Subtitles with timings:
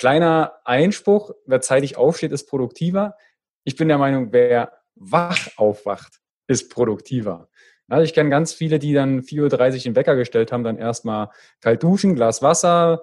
[0.00, 3.18] Kleiner Einspruch, wer zeitig aufsteht, ist produktiver.
[3.64, 7.50] Ich bin der Meinung, wer wach aufwacht, ist produktiver.
[7.86, 11.28] Also ich kenne ganz viele, die dann 4.30 Uhr den Wecker gestellt haben, dann erstmal
[11.60, 13.02] kalt duschen, Glas Wasser,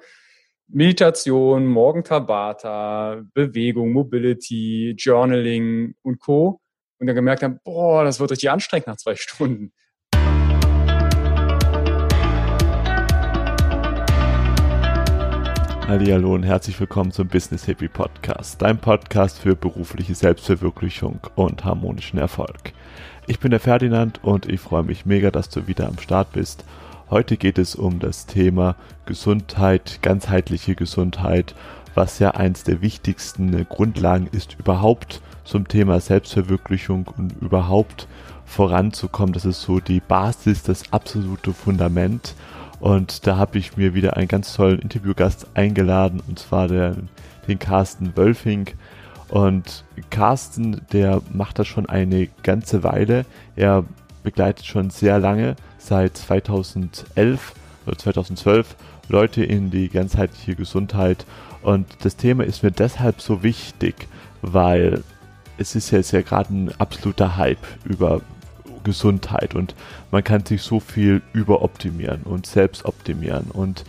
[0.70, 6.62] Meditation, Morgen Tabata, Bewegung, Mobility, Journaling und Co.
[6.98, 9.72] Und dann gemerkt haben, boah, das wird richtig anstrengend nach zwei Stunden.
[15.88, 22.20] Hallo und herzlich willkommen zum Business Hippie Podcast, dein Podcast für berufliche Selbstverwirklichung und harmonischen
[22.20, 22.74] Erfolg.
[23.26, 26.66] Ich bin der Ferdinand und ich freue mich mega, dass du wieder am Start bist.
[27.10, 31.56] Heute geht es um das Thema Gesundheit, ganzheitliche Gesundheit,
[31.96, 38.10] was ja eins der wichtigsten Grundlagen ist überhaupt zum Thema Selbstverwirklichung und überhaupt
[38.46, 39.32] voranzukommen.
[39.32, 42.36] Das ist so die Basis, das absolute Fundament.
[42.80, 46.96] Und da habe ich mir wieder einen ganz tollen Interviewgast eingeladen, und zwar der,
[47.48, 48.70] den Carsten Wölfing.
[49.30, 53.26] Und Carsten, der macht das schon eine ganze Weile.
[53.56, 53.84] Er
[54.24, 57.54] begleitet schon sehr lange, seit 2011
[57.86, 58.76] oder 2012,
[59.10, 61.26] Leute in die ganzheitliche Gesundheit.
[61.62, 64.08] Und das Thema ist mir deshalb so wichtig,
[64.42, 65.04] weil
[65.58, 68.22] es ist jetzt ja gerade ein absoluter Hype über
[68.88, 69.76] Gesundheit und
[70.10, 73.84] man kann sich so viel überoptimieren und selbst optimieren und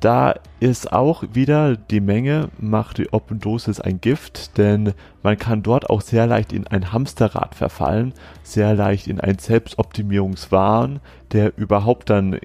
[0.00, 4.92] da ist auch wieder die Menge, macht die Open Dosis ein Gift, denn
[5.24, 11.00] man kann dort auch sehr leicht in ein Hamsterrad verfallen, sehr leicht in ein Selbstoptimierungswahn,
[11.32, 12.38] der überhaupt dann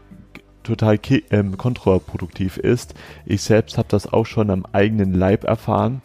[0.63, 0.97] total
[1.29, 2.95] ähm, kontraproduktiv ist.
[3.25, 6.01] Ich selbst habe das auch schon am eigenen Leib erfahren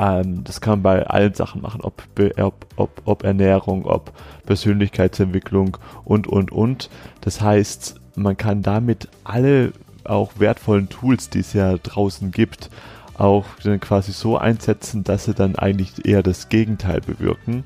[0.00, 2.02] ähm, das kann man bei allen Sachen machen, ob,
[2.38, 4.12] ob, ob, ob Ernährung, ob
[4.46, 6.88] Persönlichkeitsentwicklung und, und, und.
[7.20, 9.72] Das heißt, man kann damit alle
[10.04, 12.70] auch wertvollen Tools, die es ja draußen gibt,
[13.18, 17.64] auch dann quasi so einsetzen, dass sie dann eigentlich eher das Gegenteil bewirken.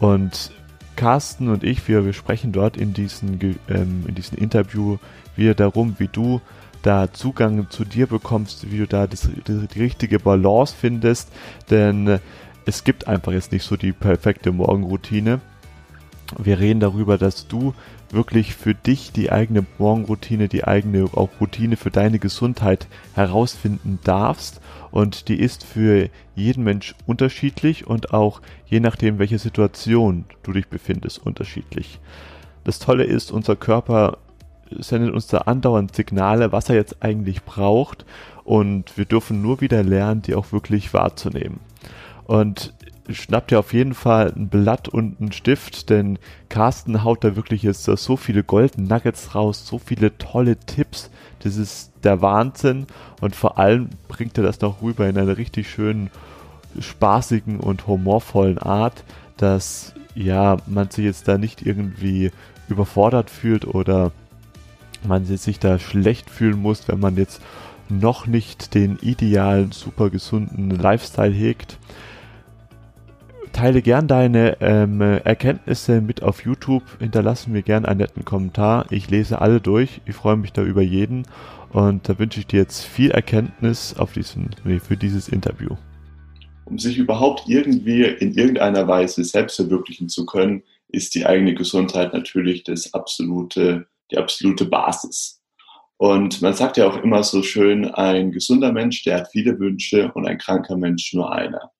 [0.00, 0.52] Und
[0.96, 4.98] Carsten und ich, wir, wir sprechen dort in diesem ähm, in Interview
[5.34, 6.42] wieder darum, wie du
[6.82, 11.30] da Zugang zu dir bekommst, wie du da das, die, die richtige Balance findest,
[11.70, 12.18] denn äh,
[12.66, 15.40] es gibt einfach jetzt nicht so die perfekte Morgenroutine.
[16.38, 17.74] Wir reden darüber, dass du
[18.10, 24.60] wirklich für dich die eigene Morgenroutine, die eigene auch Routine für deine Gesundheit herausfinden darfst.
[24.90, 30.68] Und die ist für jeden Mensch unterschiedlich und auch je nachdem, welche Situation du dich
[30.68, 32.00] befindest, unterschiedlich.
[32.64, 34.18] Das Tolle ist, unser Körper
[34.78, 38.04] sendet uns da andauernd Signale, was er jetzt eigentlich braucht
[38.44, 41.60] und wir dürfen nur wieder lernen, die auch wirklich wahrzunehmen.
[42.24, 42.72] Und
[43.08, 47.62] schnapp dir auf jeden Fall ein Blatt und einen Stift, denn Carsten haut da wirklich
[47.62, 51.10] jetzt so viele Golden Nuggets raus, so viele tolle Tipps.
[51.40, 52.86] Das ist der Wahnsinn
[53.20, 56.10] und vor allem bringt er das noch rüber in einer richtig schönen,
[56.78, 59.04] spaßigen und humorvollen Art,
[59.36, 62.30] dass ja man sich jetzt da nicht irgendwie
[62.68, 64.12] überfordert fühlt oder
[65.06, 67.42] man sich da schlecht fühlen muss, wenn man jetzt
[67.88, 71.78] noch nicht den idealen, super gesunden Lifestyle hegt.
[73.52, 78.86] Teile gern deine ähm, Erkenntnisse mit auf YouTube, hinterlassen mir gern einen netten Kommentar.
[78.90, 81.26] Ich lese alle durch, ich freue mich da über jeden
[81.72, 85.76] und da wünsche ich dir jetzt viel Erkenntnis auf diesen, nee, für dieses Interview.
[86.64, 92.12] Um sich überhaupt irgendwie in irgendeiner Weise selbst verwirklichen zu können, ist die eigene Gesundheit
[92.12, 95.40] natürlich das absolute die absolute Basis.
[95.96, 100.10] Und man sagt ja auch immer so schön, ein gesunder Mensch, der hat viele Wünsche
[100.14, 101.70] und ein kranker Mensch nur einer.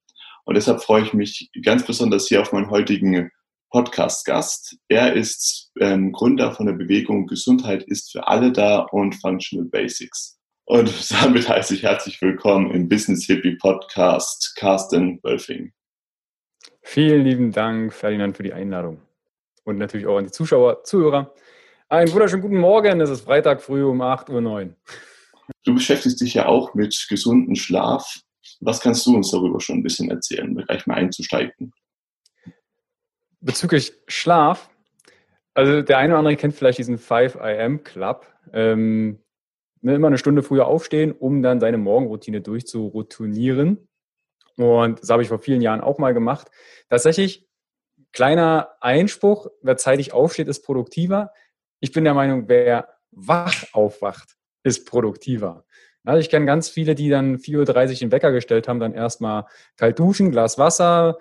[0.45, 3.31] Und deshalb freue ich mich ganz besonders hier auf meinen heutigen
[3.71, 4.77] Podcast-Gast.
[4.89, 10.39] Er ist ähm, Gründer von der Bewegung Gesundheit ist für alle da und Functional Basics.
[10.65, 15.73] Und damit heiße ich herzlich willkommen im Business Hippie Podcast, Carsten Wölfing.
[16.83, 19.01] Vielen lieben Dank, Ferdinand, für die Einladung.
[19.65, 21.33] Und natürlich auch an die Zuschauer, Zuhörer.
[21.93, 23.01] Einen wunderschönen guten Morgen.
[23.01, 24.75] Es ist Freitag früh um 8.09 Uhr.
[25.65, 28.21] Du beschäftigst dich ja auch mit gesundem Schlaf.
[28.61, 31.73] Was kannst du uns darüber schon ein bisschen erzählen, um gleich mal einzusteigen?
[33.41, 34.71] Bezüglich Schlaf,
[35.53, 38.25] also der eine oder andere kennt vielleicht diesen 5 am Club.
[38.53, 39.19] Ähm,
[39.81, 43.89] ne, immer eine Stunde früher aufstehen, um dann seine Morgenroutine durchzuroutinieren.
[44.57, 46.53] Und das habe ich vor vielen Jahren auch mal gemacht.
[46.89, 47.49] Tatsächlich,
[48.13, 51.33] kleiner Einspruch, wer zeitig aufsteht, ist produktiver
[51.81, 55.65] ich bin der Meinung, wer wach aufwacht, ist produktiver.
[56.05, 59.45] Also ich kenne ganz viele, die dann 4.30 Uhr den Wecker gestellt haben, dann erstmal
[59.77, 61.19] kalt duschen, Glas Wasser,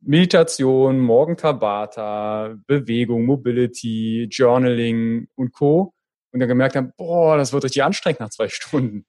[0.00, 5.94] Meditation, Morgen Tabata, Bewegung, Mobility, Journaling und Co.
[6.32, 9.06] Und dann gemerkt haben, boah, das wird richtig anstrengend nach zwei Stunden.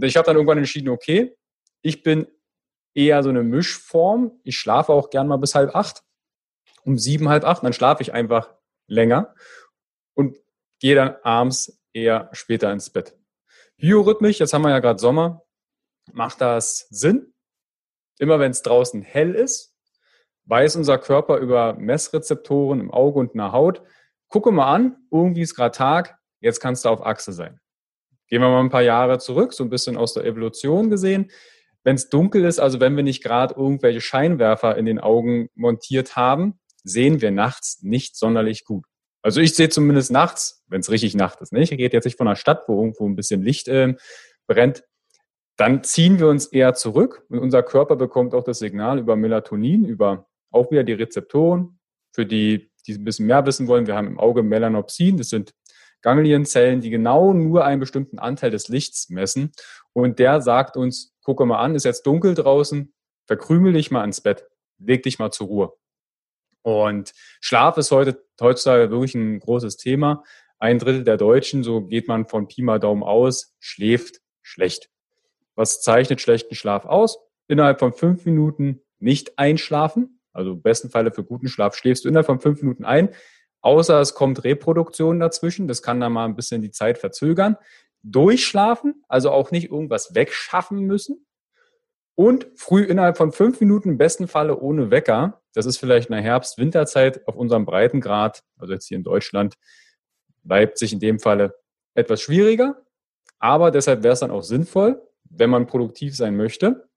[0.00, 1.36] ich habe dann irgendwann entschieden, okay,
[1.82, 2.26] ich bin
[2.94, 4.32] eher so eine Mischform.
[4.42, 6.02] Ich schlafe auch gern mal bis halb acht.
[6.84, 8.54] Um sieben, halb acht, dann schlafe ich einfach
[8.86, 9.34] länger
[10.18, 10.36] und
[10.80, 13.16] gehe dann abends eher später ins Bett.
[13.76, 15.44] Biorhythmisch, jetzt haben wir ja gerade Sommer,
[16.12, 17.32] macht das Sinn?
[18.18, 19.76] Immer wenn es draußen hell ist,
[20.46, 23.82] weiß unser Körper über Messrezeptoren im Auge und in der Haut,
[24.26, 27.60] gucke mal an, irgendwie ist gerade Tag, jetzt kannst du auf Achse sein.
[28.26, 31.30] Gehen wir mal ein paar Jahre zurück, so ein bisschen aus der Evolution gesehen.
[31.84, 36.16] Wenn es dunkel ist, also wenn wir nicht gerade irgendwelche Scheinwerfer in den Augen montiert
[36.16, 38.84] haben, sehen wir nachts nicht sonderlich gut.
[39.22, 41.52] Also ich sehe zumindest nachts, wenn es richtig Nacht ist.
[41.52, 41.72] Nicht?
[41.72, 43.94] Ich rede jetzt nicht von einer Stadt, wo irgendwo ein bisschen Licht äh,
[44.46, 44.84] brennt.
[45.56, 49.84] Dann ziehen wir uns eher zurück und unser Körper bekommt auch das Signal über Melatonin,
[49.84, 51.78] über auch wieder die Rezeptoren,
[52.12, 53.86] für die, die ein bisschen mehr wissen wollen.
[53.86, 55.52] Wir haben im Auge Melanopsin, das sind
[56.00, 59.50] Ganglienzellen, die genau nur einen bestimmten Anteil des Lichts messen.
[59.92, 62.94] Und der sagt uns, gucke mal an, ist jetzt dunkel draußen,
[63.26, 64.46] verkrümel dich mal ins Bett,
[64.78, 65.72] leg dich mal zur Ruhe.
[66.68, 70.22] Und Schlaf ist heute, heutzutage wirklich ein großes Thema.
[70.58, 74.90] Ein Drittel der Deutschen, so geht man von Pi mal Daumen aus, schläft schlecht.
[75.54, 77.20] Was zeichnet schlechten Schlaf aus?
[77.46, 80.20] Innerhalb von fünf Minuten nicht einschlafen.
[80.34, 83.14] Also im besten Falle für guten Schlaf schläfst du innerhalb von fünf Minuten ein.
[83.62, 85.68] Außer es kommt Reproduktion dazwischen.
[85.68, 87.56] Das kann dann mal ein bisschen die Zeit verzögern.
[88.02, 91.24] Durchschlafen, also auch nicht irgendwas wegschaffen müssen.
[92.14, 95.40] Und früh innerhalb von fünf Minuten, im besten Falle ohne Wecker.
[95.58, 99.56] Das ist vielleicht in der Herbst-Winterzeit auf unserem Breitengrad, also jetzt hier in Deutschland,
[100.44, 101.58] Leipzig in dem Falle
[101.94, 102.80] etwas schwieriger.
[103.40, 106.88] Aber deshalb wäre es dann auch sinnvoll, wenn man produktiv sein möchte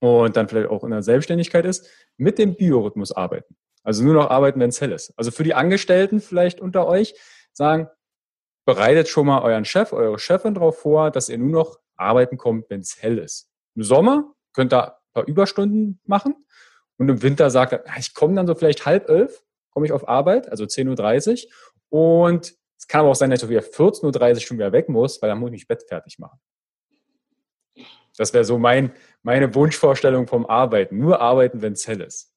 [0.00, 3.54] und dann vielleicht auch in der Selbstständigkeit ist, mit dem Biorhythmus arbeiten.
[3.84, 5.16] Also nur noch arbeiten, wenn es hell ist.
[5.16, 7.14] Also für die Angestellten vielleicht unter euch
[7.52, 7.86] sagen,
[8.64, 12.68] bereitet schon mal euren Chef, eure Chefin darauf vor, dass ihr nur noch arbeiten kommt,
[12.68, 13.48] wenn es hell ist.
[13.76, 16.34] Im Sommer könnt ihr ein paar Überstunden machen
[16.98, 20.08] und im Winter sagt er, ich komme dann so vielleicht halb elf, komme ich auf
[20.08, 21.46] Arbeit, also 10.30
[21.90, 24.88] Uhr und es kann aber auch sein, dass ich wieder 14.30 Uhr schon wieder weg
[24.88, 26.40] muss, weil dann muss ich mich Bett fertig machen.
[28.16, 28.92] Das wäre so mein,
[29.22, 30.98] meine Wunschvorstellung vom Arbeiten.
[30.98, 32.32] Nur arbeiten, wenn es hell ist.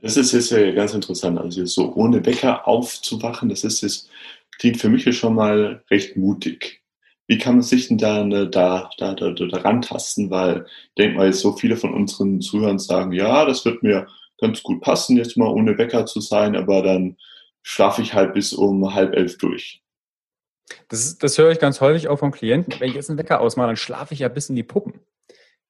[0.00, 1.38] Das ist jetzt ja ganz interessant.
[1.38, 4.10] Also so ohne Wecker aufzuwachen, das ist jetzt,
[4.58, 6.82] klingt für mich schon mal recht mutig.
[7.26, 10.30] Wie kann man sich denn da, ne, da, da, da, da rantasten?
[10.30, 14.06] Weil ich denke mal, jetzt so viele von unseren Zuhörern sagen, ja, das wird mir
[14.40, 17.16] ganz gut passen, jetzt mal ohne Wecker zu sein, aber dann
[17.62, 19.82] schlafe ich halt bis um halb elf durch.
[20.88, 22.74] Das, das höre ich ganz häufig auch von Klienten.
[22.78, 25.00] Wenn ich jetzt einen Wecker ausmache, dann schlafe ich ja bis in die Puppen.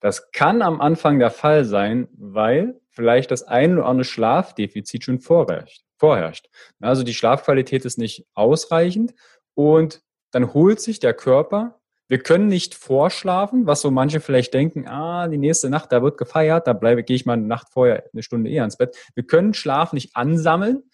[0.01, 5.21] Das kann am Anfang der Fall sein, weil vielleicht das ein oder andere Schlafdefizit schon
[5.21, 5.85] vorherrscht.
[5.97, 6.49] vorherrscht.
[6.81, 9.15] Also die Schlafqualität ist nicht ausreichend
[9.55, 11.81] und dann holt sich der Körper.
[12.09, 16.19] Wir können nicht vorschlafen, was so manche vielleicht denken, ah, die nächste Nacht, da wird
[16.19, 18.97] gefeiert, da bleibe, gehe ich mal eine Nacht vorher eine Stunde eher ins Bett.
[19.15, 20.85] Wir können Schlaf nicht ansammeln,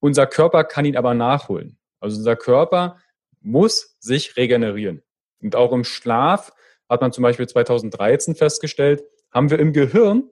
[0.00, 1.78] unser Körper kann ihn aber nachholen.
[2.00, 2.98] Also unser Körper
[3.40, 5.02] muss sich regenerieren.
[5.42, 6.52] Und auch im Schlaf
[6.88, 10.24] hat man zum Beispiel 2013 festgestellt, haben wir im Gehirn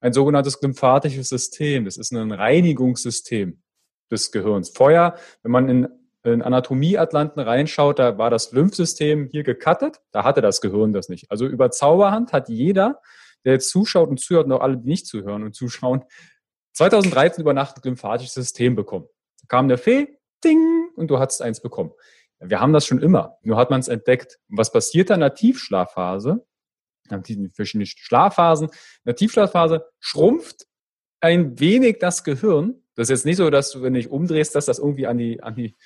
[0.00, 1.84] ein sogenanntes lymphatisches System.
[1.84, 3.60] Das ist ein Reinigungssystem
[4.10, 4.70] des Gehirns.
[4.70, 5.88] Vorher, wenn man in,
[6.32, 11.30] in Anatomieatlanten reinschaut, da war das Lymphsystem hier gekattet, da hatte das Gehirn das nicht.
[11.30, 13.00] Also über Zauberhand hat jeder,
[13.44, 16.04] der jetzt zuschaut und zuhört, und auch alle, die nicht zuhören und zuschauen,
[16.74, 19.06] 2013 über Nacht lymphatisches System bekommen.
[19.40, 21.92] Da kam der Fee, ding, und du hattest eins bekommen.
[22.40, 24.38] Wir haben das schon immer, nur hat man es entdeckt.
[24.48, 26.44] Und was passiert dann in der Tiefschlafphase?
[27.10, 28.68] Haben diese verschiedenen Schlafphasen.
[28.68, 30.66] In der Tiefschlafphase schrumpft
[31.20, 32.82] ein wenig das Gehirn.
[32.94, 35.18] Das ist jetzt nicht so, dass du, wenn du dich umdrehst, dass das irgendwie an
[35.18, 35.76] die, an die,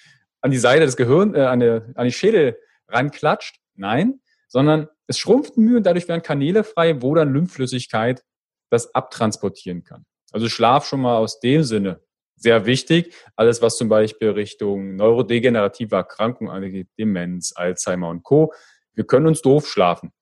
[0.43, 2.59] an die Seite des Gehirns, äh, an, an die Schädel
[2.89, 3.61] ranklatscht.
[3.75, 8.23] Nein, sondern es schrumpft Mühe und dadurch werden Kanäle frei, wo dann Lymphflüssigkeit
[8.71, 10.05] das abtransportieren kann.
[10.31, 12.01] Also Schlaf schon mal aus dem Sinne
[12.37, 13.15] sehr wichtig.
[13.37, 18.53] Alles, was zum Beispiel Richtung neurodegenerative Erkrankungen angeht, Demenz, Alzheimer und Co.
[18.95, 20.13] Wir können uns doof schlafen,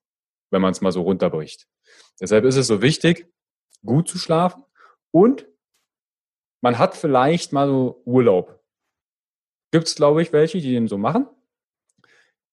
[0.50, 1.66] wenn man es mal so runterbricht.
[2.20, 3.26] Deshalb ist es so wichtig,
[3.84, 4.64] gut zu schlafen
[5.10, 5.46] und
[6.60, 8.59] man hat vielleicht mal so Urlaub.
[9.70, 11.26] Gibt es, glaube ich, welche, die den so machen.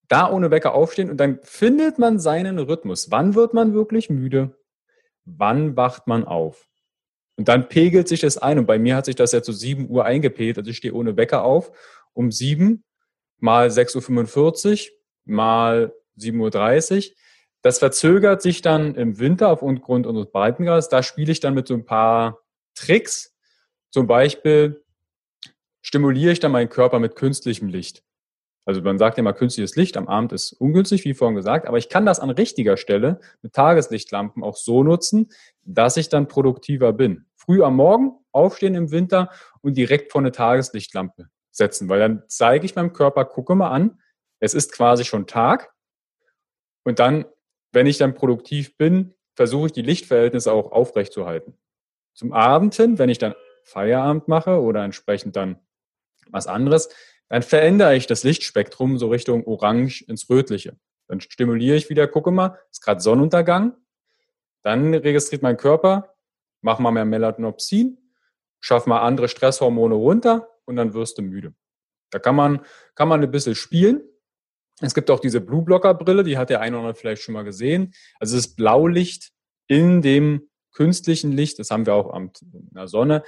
[0.08, 3.12] Da ohne Wecker aufstehen und dann findet man seinen Rhythmus.
[3.12, 4.58] Wann wird man wirklich müde?
[5.26, 6.70] Wann wacht man auf?
[7.38, 8.58] Und dann pegelt sich das ein.
[8.60, 10.58] Und bei mir hat sich das jetzt so 7 Uhr eingepegelt.
[10.58, 11.72] Also ich stehe ohne Wecker auf
[12.14, 12.84] um 7
[13.40, 17.16] mal 6.45 Uhr mal 7.30 Uhr.
[17.62, 20.90] Das verzögert sich dann im Winter aufgrund unseres Breitengrades.
[20.90, 22.40] Da spiele ich dann mit so ein paar
[22.76, 23.36] Tricks.
[23.90, 24.84] Zum Beispiel
[25.88, 28.04] stimuliere ich dann meinen Körper mit künstlichem Licht.
[28.66, 31.78] Also man sagt ja immer, künstliches Licht am Abend ist ungünstig, wie vorhin gesagt, aber
[31.78, 35.30] ich kann das an richtiger Stelle mit Tageslichtlampen auch so nutzen,
[35.64, 37.26] dass ich dann produktiver bin.
[37.38, 42.66] Früh am Morgen aufstehen im Winter und direkt vor eine Tageslichtlampe setzen, weil dann zeige
[42.66, 44.02] ich meinem Körper, gucke mal an,
[44.42, 45.72] es ist quasi schon Tag
[46.84, 47.24] und dann,
[47.72, 51.58] wenn ich dann produktiv bin, versuche ich die Lichtverhältnisse auch aufrechtzuerhalten.
[52.14, 55.62] Zum Abend hin, wenn ich dann Feierabend mache oder entsprechend dann
[56.32, 56.90] was anderes,
[57.30, 60.78] dann verändere ich das Lichtspektrum so Richtung Orange ins Rötliche.
[61.08, 63.76] Dann stimuliere ich wieder, gucke mal, ist gerade Sonnenuntergang.
[64.64, 66.16] Dann registriert mein Körper,
[66.62, 67.98] mach mal mehr Melatonopsin,
[68.60, 71.54] schaff mal andere Stresshormone runter und dann wirst du müde.
[72.12, 72.66] Da kann man,
[72.96, 74.02] kann man ein bisschen spielen.
[74.82, 77.34] Es gibt auch diese Blue Blocker Brille, die hat der eine oder andere vielleicht schon
[77.34, 77.94] mal gesehen.
[78.20, 79.32] Also das Blaulicht
[79.68, 82.32] in dem künstlichen Licht, das haben wir auch in
[82.72, 83.24] der Sonne,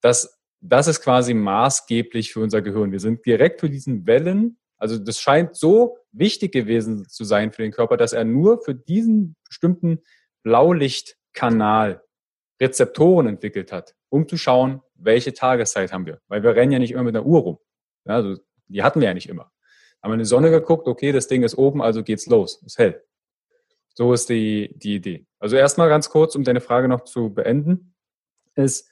[0.00, 2.92] das, das ist quasi maßgeblich für unser Gehirn.
[2.92, 7.62] Wir sind direkt für diesen Wellen, also das scheint so wichtig gewesen zu sein für
[7.62, 10.02] den Körper, dass er nur für diesen bestimmten
[10.42, 12.02] Blaulichtkanal
[12.60, 16.20] Rezeptoren entwickelt hat, um zu schauen, welche Tageszeit haben wir.
[16.28, 17.58] Weil wir rennen ja nicht immer mit einer Uhr rum.
[18.04, 18.36] Also
[18.68, 19.50] die hatten wir ja nicht immer.
[20.02, 22.78] Haben wir in die Sonne geguckt, okay, das Ding ist oben, also geht's los, ist
[22.78, 23.02] hell.
[23.94, 25.26] So ist die, die Idee.
[25.38, 27.94] Also erstmal ganz kurz, um deine Frage noch zu beenden,
[28.54, 28.90] ist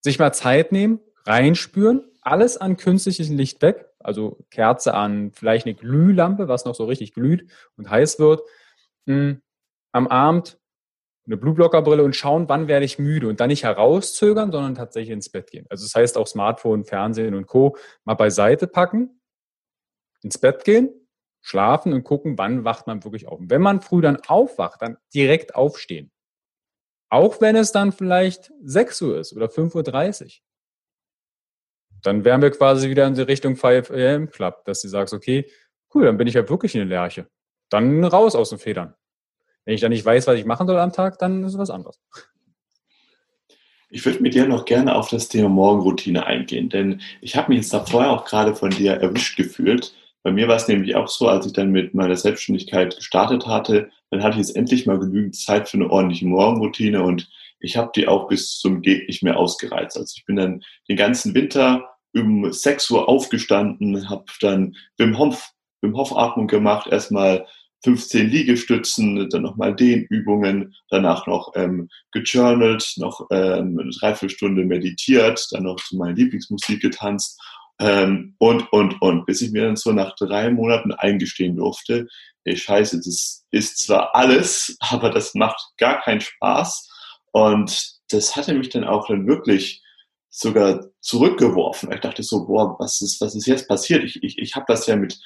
[0.00, 5.74] sich mal Zeit nehmen, reinspüren, alles an künstlichem Licht weg, also Kerze an, vielleicht eine
[5.74, 8.42] Glühlampe, was noch so richtig glüht und heiß wird,
[9.06, 9.42] hm,
[9.92, 10.58] am Abend
[11.26, 15.28] eine Blueblockerbrille und schauen, wann werde ich müde und dann nicht herauszögern, sondern tatsächlich ins
[15.28, 15.66] Bett gehen.
[15.68, 17.76] Also das heißt auch Smartphone, Fernsehen und Co.
[18.04, 19.20] mal beiseite packen,
[20.22, 20.90] ins Bett gehen,
[21.42, 23.40] schlafen und gucken, wann wacht man wirklich auf.
[23.40, 26.10] Und wenn man früh dann aufwacht, dann direkt aufstehen.
[27.10, 30.30] Auch wenn es dann vielleicht 6 Uhr ist oder 5.30 Uhr.
[32.02, 35.50] Dann wären wir quasi wieder in die Richtung 5 AM Club, dass du sagst, okay,
[35.94, 37.28] cool, dann bin ich ja wirklich eine Lerche.
[37.70, 38.94] Dann raus aus den Federn.
[39.64, 41.70] Wenn ich dann nicht weiß, was ich machen soll am Tag, dann ist es was
[41.70, 42.00] anderes.
[43.90, 47.62] Ich würde mit dir noch gerne auf das Thema Morgenroutine eingehen, denn ich habe mich
[47.62, 49.94] jetzt da vorher auch gerade von dir erwischt gefühlt.
[50.22, 53.90] Bei mir war es nämlich auch so, als ich dann mit meiner Selbstständigkeit gestartet hatte,
[54.10, 57.28] dann hatte ich jetzt endlich mal genügend Zeit für eine ordentliche Morgenroutine und
[57.60, 59.96] ich habe die auch bis zum Geht nicht mehr ausgereizt.
[59.96, 65.50] Also ich bin dann den ganzen Winter um 6 Uhr aufgestanden, habe dann Wim Hof,
[65.82, 67.46] Wim Hof Atmung gemacht, erstmal
[67.84, 75.64] 15 Liegestützen, dann nochmal Dehnübungen, danach noch ähm, gejournalt, noch ähm, eine Dreiviertelstunde meditiert, dann
[75.64, 77.40] noch zu meiner Lieblingsmusik getanzt
[77.80, 82.08] ähm, und, und, und, bis ich mir dann so nach drei Monaten eingestehen durfte,
[82.48, 86.88] ey Scheiße, das ist zwar alles, aber das macht gar keinen Spaß
[87.32, 89.82] und das hatte mich dann auch dann wirklich
[90.30, 91.92] sogar zurückgeworfen.
[91.92, 94.04] Ich dachte so, boah, was ist, was ist jetzt passiert?
[94.04, 95.18] Ich, ich, ich habe das ja mit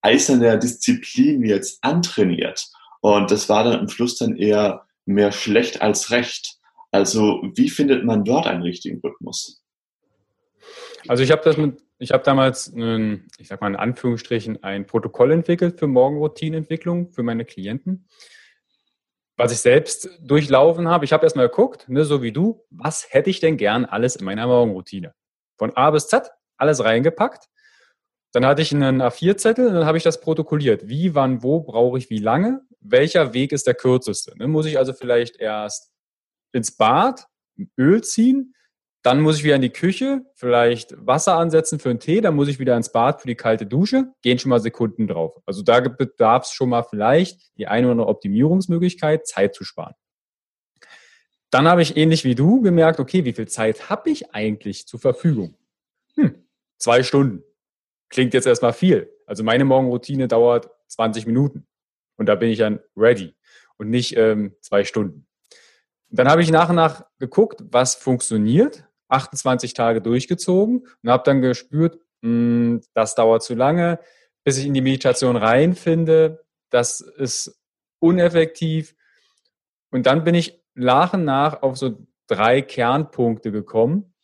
[0.00, 2.68] eiserner Disziplin jetzt antrainiert.
[3.00, 6.58] Und das war dann am Schluss dann eher mehr schlecht als recht.
[6.92, 9.62] Also wie findet man dort einen richtigen Rhythmus?
[11.08, 14.86] Also ich habe das mit, ich habe damals, einen, ich sag mal in Anführungsstrichen, ein
[14.86, 18.08] Protokoll entwickelt für Morgenroutinentwicklung für meine Klienten,
[19.36, 21.04] was ich selbst durchlaufen habe.
[21.04, 24.24] Ich habe erstmal geguckt, ne, so wie du, was hätte ich denn gern alles in
[24.24, 25.14] meiner Morgenroutine?
[25.58, 27.50] Von A bis Z alles reingepackt
[28.32, 30.88] dann hatte ich einen A4-Zettel und dann habe ich das protokolliert.
[30.88, 32.62] Wie, wann, wo brauche ich wie lange?
[32.80, 34.34] Welcher Weg ist der kürzeste?
[34.38, 35.90] Dann muss ich also vielleicht erst
[36.52, 37.26] ins Bad,
[37.76, 38.54] Öl ziehen,
[39.02, 42.48] dann muss ich wieder in die Küche, vielleicht Wasser ansetzen für einen Tee, dann muss
[42.48, 45.40] ich wieder ins Bad für die kalte Dusche, gehen schon mal Sekunden drauf.
[45.46, 49.94] Also da bedarf es schon mal vielleicht die eine oder andere Optimierungsmöglichkeit, Zeit zu sparen.
[51.50, 55.00] Dann habe ich ähnlich wie du gemerkt, okay, wie viel Zeit habe ich eigentlich zur
[55.00, 55.56] Verfügung?
[56.16, 56.46] Hm,
[56.78, 57.42] zwei Stunden
[58.10, 59.10] klingt jetzt erstmal viel.
[59.26, 61.66] Also meine Morgenroutine dauert 20 Minuten
[62.16, 63.34] und da bin ich dann ready
[63.78, 65.26] und nicht ähm, zwei Stunden.
[66.10, 71.22] Und dann habe ich nach und nach geguckt, was funktioniert, 28 Tage durchgezogen und habe
[71.24, 73.98] dann gespürt, mh, hm, das dauert zu lange,
[74.44, 76.44] bis ich in die Meditation reinfinde.
[76.70, 77.60] Das ist
[77.98, 78.94] uneffektiv.
[79.90, 84.14] Und dann bin ich nach und nach auf so drei Kernpunkte gekommen.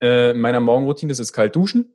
[0.00, 1.94] Äh, in meiner Morgenroutine das ist kalt duschen,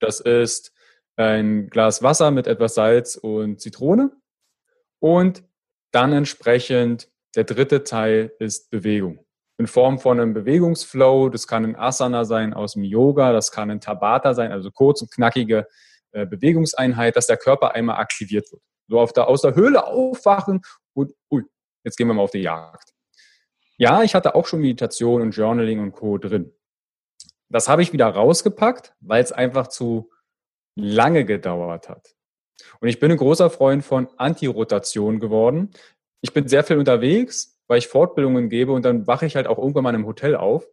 [0.00, 0.72] das ist
[1.16, 4.12] ein Glas Wasser mit etwas Salz und Zitrone.
[5.00, 5.42] Und
[5.90, 9.24] dann entsprechend der dritte Teil ist Bewegung.
[9.58, 11.28] In Form von einem Bewegungsflow.
[11.28, 15.02] Das kann ein Asana sein aus dem Yoga, das kann ein Tabata sein, also kurz
[15.02, 15.66] und knackige
[16.12, 18.62] äh, Bewegungseinheit, dass der Körper einmal aktiviert wird.
[18.88, 20.62] So auf der, aus der Höhle aufwachen
[20.94, 21.44] und, ui,
[21.84, 22.94] jetzt gehen wir mal auf die Jagd.
[23.76, 26.18] Ja, ich hatte auch schon Meditation und Journaling und Co.
[26.18, 26.52] drin.
[27.48, 30.10] Das habe ich wieder rausgepackt, weil es einfach zu
[30.74, 32.14] lange gedauert hat.
[32.80, 35.70] Und ich bin ein großer Freund von Antirotation geworden.
[36.20, 39.58] Ich bin sehr viel unterwegs, weil ich Fortbildungen gebe und dann wache ich halt auch
[39.58, 40.66] irgendwann mal im Hotel auf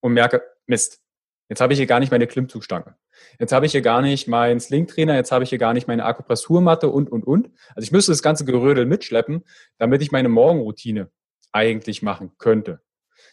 [0.00, 1.00] und merke, Mist,
[1.48, 2.96] jetzt habe ich hier gar nicht meine Klimmzugstange.
[3.38, 6.04] Jetzt habe ich hier gar nicht meinen Slingtrainer, jetzt habe ich hier gar nicht meine
[6.04, 7.50] Akupressurmatte und, und, und.
[7.74, 9.44] Also ich müsste das ganze Gerödel mitschleppen,
[9.78, 11.10] damit ich meine Morgenroutine
[11.52, 12.80] eigentlich machen könnte.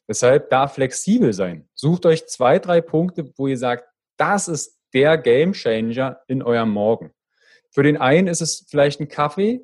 [0.08, 1.70] Deshalb da flexibel sein.
[1.74, 3.86] Sucht euch zwei, drei Punkte, wo ihr sagt,
[4.18, 7.14] das ist der Gamechanger in eurem Morgen.
[7.72, 9.62] Für den einen ist es vielleicht ein Kaffee,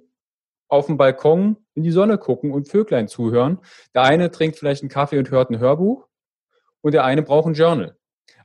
[0.68, 3.60] auf dem Balkon in die Sonne gucken und Vöglein zuhören.
[3.94, 6.08] Der eine trinkt vielleicht einen Kaffee und hört ein Hörbuch
[6.82, 7.98] und der eine braucht ein Journal.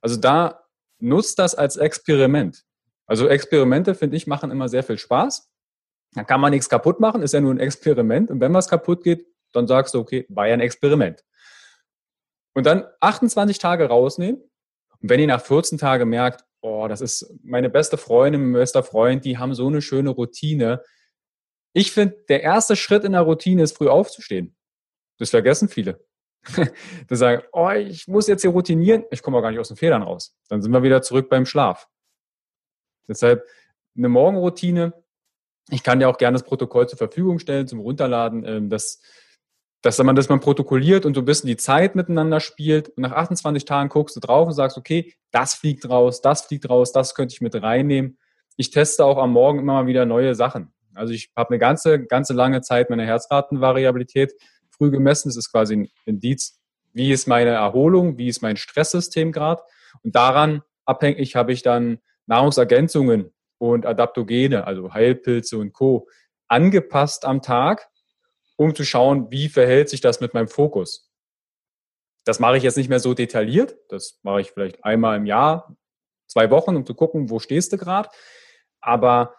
[0.02, 0.64] Also da
[0.98, 2.64] nutzt das als Experiment.
[3.06, 5.50] Also Experimente, finde ich, machen immer sehr viel Spaß.
[6.12, 8.30] Da kann man nichts kaputt machen, ist ja nur ein Experiment.
[8.30, 11.24] Und wenn was kaputt geht, dann sagst du, okay, war ja ein Experiment.
[12.54, 14.40] Und dann 28 Tage rausnehmen.
[15.00, 18.82] Und wenn ihr nach 14 Tagen merkt, oh, das ist meine beste Freundin, mein bester
[18.82, 20.82] Freund, die haben so eine schöne Routine.
[21.72, 24.56] Ich finde, der erste Schritt in der Routine ist früh aufzustehen.
[25.18, 26.04] Das vergessen viele.
[27.10, 29.76] die sagen, oh, ich muss jetzt hier routinieren, ich komme auch gar nicht aus den
[29.76, 30.34] Federn raus.
[30.48, 31.88] Dann sind wir wieder zurück beim Schlaf.
[33.08, 33.46] Deshalb
[33.96, 34.94] eine Morgenroutine.
[35.68, 38.44] Ich kann dir auch gerne das Protokoll zur Verfügung stellen zum Runterladen.
[38.44, 39.00] Ähm, das
[39.82, 43.12] dass man das man protokolliert und so ein bisschen die Zeit miteinander spielt und nach
[43.12, 47.14] 28 Tagen guckst du drauf und sagst, okay, das fliegt raus, das fliegt raus, das
[47.14, 48.18] könnte ich mit reinnehmen.
[48.56, 50.72] Ich teste auch am Morgen immer mal wieder neue Sachen.
[50.94, 54.32] Also ich habe eine ganze, ganze lange Zeit meine Herzratenvariabilität
[54.70, 55.28] früh gemessen.
[55.28, 56.60] Das ist quasi ein Indiz,
[56.92, 59.62] wie ist meine Erholung, wie ist mein Stresssystem gerade.
[60.02, 66.08] Und daran abhängig habe ich dann Nahrungsergänzungen und Adaptogene, also Heilpilze und Co.
[66.48, 67.90] angepasst am Tag
[68.60, 71.10] um zu schauen, wie verhält sich das mit meinem Fokus.
[72.26, 73.78] Das mache ich jetzt nicht mehr so detailliert.
[73.88, 75.74] Das mache ich vielleicht einmal im Jahr,
[76.26, 78.10] zwei Wochen, um zu gucken, wo stehst du gerade.
[78.82, 79.34] Aber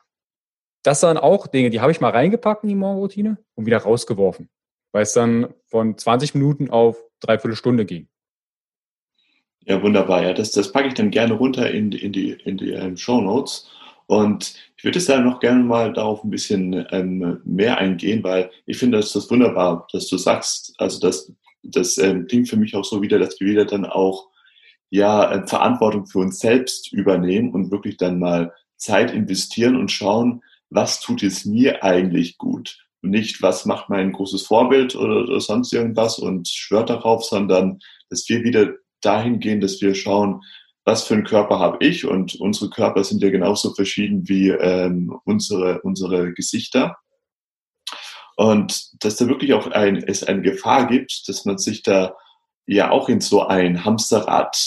[0.84, 4.50] das sind auch Dinge, die habe ich mal reingepackt in die Morgenroutine und wieder rausgeworfen,
[4.92, 8.08] weil es dann von 20 Minuten auf dreiviertel Stunde ging.
[9.65, 10.24] Ja, wunderbar.
[10.24, 13.22] Ja, das, das packe ich dann gerne runter in, in die, in die ähm, Show
[13.22, 13.70] Notes.
[14.08, 18.50] Und ich würde jetzt da noch gerne mal darauf ein bisschen ähm, mehr eingehen, weil
[18.65, 21.32] ich finde, das ist wunderbar, dass du sagst, also das,
[21.63, 24.30] das ähm, klingt für mich auch so wieder, dass wir wieder dann auch
[24.89, 30.44] ja äh, Verantwortung für uns selbst übernehmen und wirklich dann mal Zeit investieren und schauen,
[30.71, 35.41] was tut es mir eigentlich gut und nicht, was macht mein großes Vorbild oder, oder
[35.41, 37.79] sonst irgendwas und schwört darauf, sondern
[38.10, 40.41] dass wir wieder dahin gehen, dass wir schauen,
[40.86, 45.15] was für einen Körper habe ich und unsere Körper sind ja genauso verschieden wie ähm,
[45.25, 46.97] unsere, unsere Gesichter.
[48.36, 52.15] Und dass da wirklich auch ein, es eine Gefahr gibt, dass man sich da
[52.65, 54.57] ja auch in so ein Hamsterrad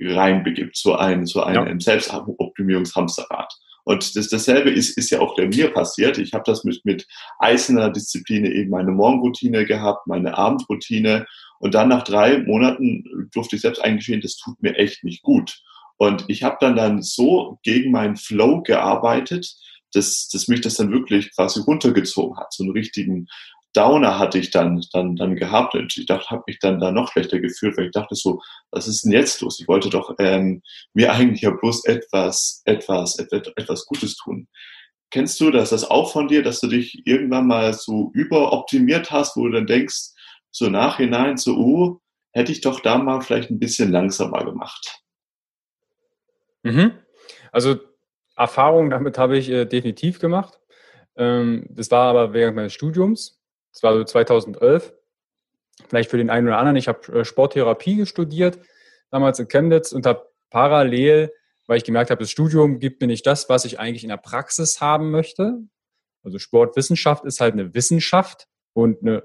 [0.00, 1.80] reinbegibt, so ein, so ein ja.
[1.80, 3.52] Selbstoptimierungshamsterrad.
[3.84, 6.18] Und das, dasselbe ist, ist ja auch bei mir passiert.
[6.18, 7.06] Ich habe das mit, mit
[7.38, 11.26] eiserner Disziplin eben meine Morgenroutine gehabt, meine Abendroutine
[11.58, 15.62] und dann nach drei Monaten durfte ich selbst eingestehen, das tut mir echt nicht gut.
[15.96, 19.54] Und ich habe dann dann so gegen meinen Flow gearbeitet,
[19.92, 22.52] dass, dass mich das dann wirklich quasi runtergezogen hat.
[22.52, 23.28] So einen richtigen
[23.74, 27.10] Downer hatte ich dann, dann, dann gehabt und ich dachte, habe mich dann da noch
[27.10, 29.60] schlechter gefühlt, weil ich dachte so, was ist denn jetzt los?
[29.60, 30.62] Ich wollte doch ähm,
[30.94, 34.48] mir eigentlich ja bloß etwas, etwas, etwas, Gutes tun.
[35.10, 39.36] Kennst du das, das auch von dir, dass du dich irgendwann mal so überoptimiert hast,
[39.36, 40.10] wo du dann denkst,
[40.50, 41.98] so nachhinein so, uh,
[42.32, 45.02] hätte ich doch da mal vielleicht ein bisschen langsamer gemacht.
[46.62, 46.92] Mhm.
[47.52, 47.76] Also
[48.36, 50.60] Erfahrung damit habe ich äh, definitiv gemacht.
[51.16, 53.40] Ähm, das war aber während meines Studiums.
[53.74, 54.94] Das war so 2011.
[55.88, 56.76] Vielleicht für den einen oder anderen.
[56.76, 58.60] Ich habe äh, Sporttherapie studiert,
[59.10, 61.32] damals in Chemnitz und habe parallel,
[61.66, 64.16] weil ich gemerkt habe, das Studium gibt mir nicht das, was ich eigentlich in der
[64.16, 65.58] Praxis haben möchte.
[66.22, 69.24] Also Sportwissenschaft ist halt eine Wissenschaft und eine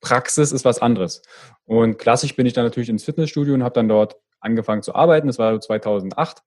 [0.00, 1.22] Praxis ist was anderes.
[1.64, 5.28] Und klassisch bin ich dann natürlich ins Fitnessstudio und habe dann dort angefangen zu arbeiten.
[5.28, 6.42] Das war 2008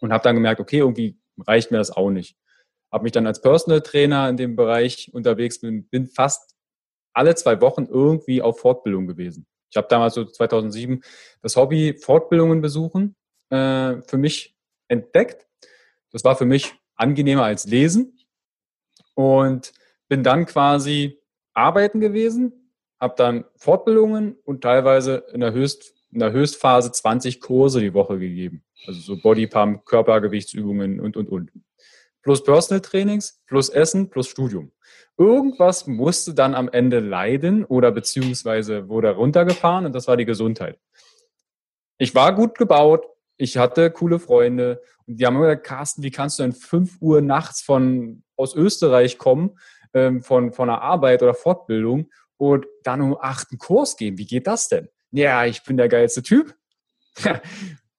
[0.00, 2.36] und habe dann gemerkt, okay, irgendwie reicht mir das auch nicht.
[2.92, 6.54] Habe mich dann als Personal Trainer in dem Bereich unterwegs, bin, bin fast
[7.12, 9.46] alle zwei Wochen irgendwie auf Fortbildung gewesen.
[9.70, 11.02] Ich habe damals so 2007
[11.42, 13.16] das Hobby Fortbildungen besuchen
[13.50, 14.56] äh, für mich
[14.88, 15.46] entdeckt.
[16.12, 18.18] Das war für mich angenehmer als Lesen
[19.14, 19.72] und
[20.08, 21.20] bin dann quasi
[21.52, 27.80] arbeiten gewesen, habe dann Fortbildungen und teilweise in der, Höchst, in der Höchstphase 20 Kurse
[27.80, 28.62] die Woche gegeben.
[28.86, 31.50] Also so Bodypump, Körpergewichtsübungen und, und, und.
[32.26, 34.72] Plus Personal Trainings, plus Essen, plus Studium.
[35.16, 40.76] Irgendwas musste dann am Ende leiden oder beziehungsweise wurde runtergefahren und das war die Gesundheit.
[41.98, 46.10] Ich war gut gebaut, ich hatte coole Freunde und die haben immer gesagt, Carsten, wie
[46.10, 49.56] kannst du denn 5 Uhr nachts von, aus Österreich kommen,
[49.94, 54.18] ähm, von, von einer Arbeit oder Fortbildung und dann um acht einen Kurs geben?
[54.18, 54.88] Wie geht das denn?
[55.12, 56.56] Ja, ich bin der geilste Typ.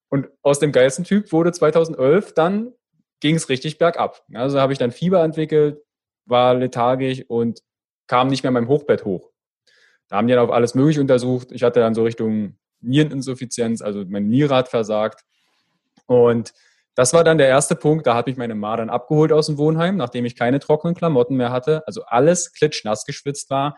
[0.10, 2.74] und aus dem geilsten Typ wurde 2011 dann
[3.20, 4.24] ging es richtig bergab.
[4.34, 5.82] Also habe ich dann Fieber entwickelt,
[6.26, 7.62] war lethargisch und
[8.08, 9.32] kam nicht mehr meinem Hochbett hoch.
[10.08, 11.52] Da haben die dann auf alles Mögliche untersucht.
[11.52, 15.26] Ich hatte dann so Richtung Niereninsuffizienz, also mein Niere versagt.
[16.06, 16.54] Und
[16.96, 18.08] das war dann der erste Punkt.
[18.08, 21.36] Da hat mich meine Ma dann abgeholt aus dem Wohnheim, nachdem ich keine trockenen Klamotten
[21.36, 21.86] mehr hatte.
[21.86, 23.78] Also alles klitschnass geschwitzt war.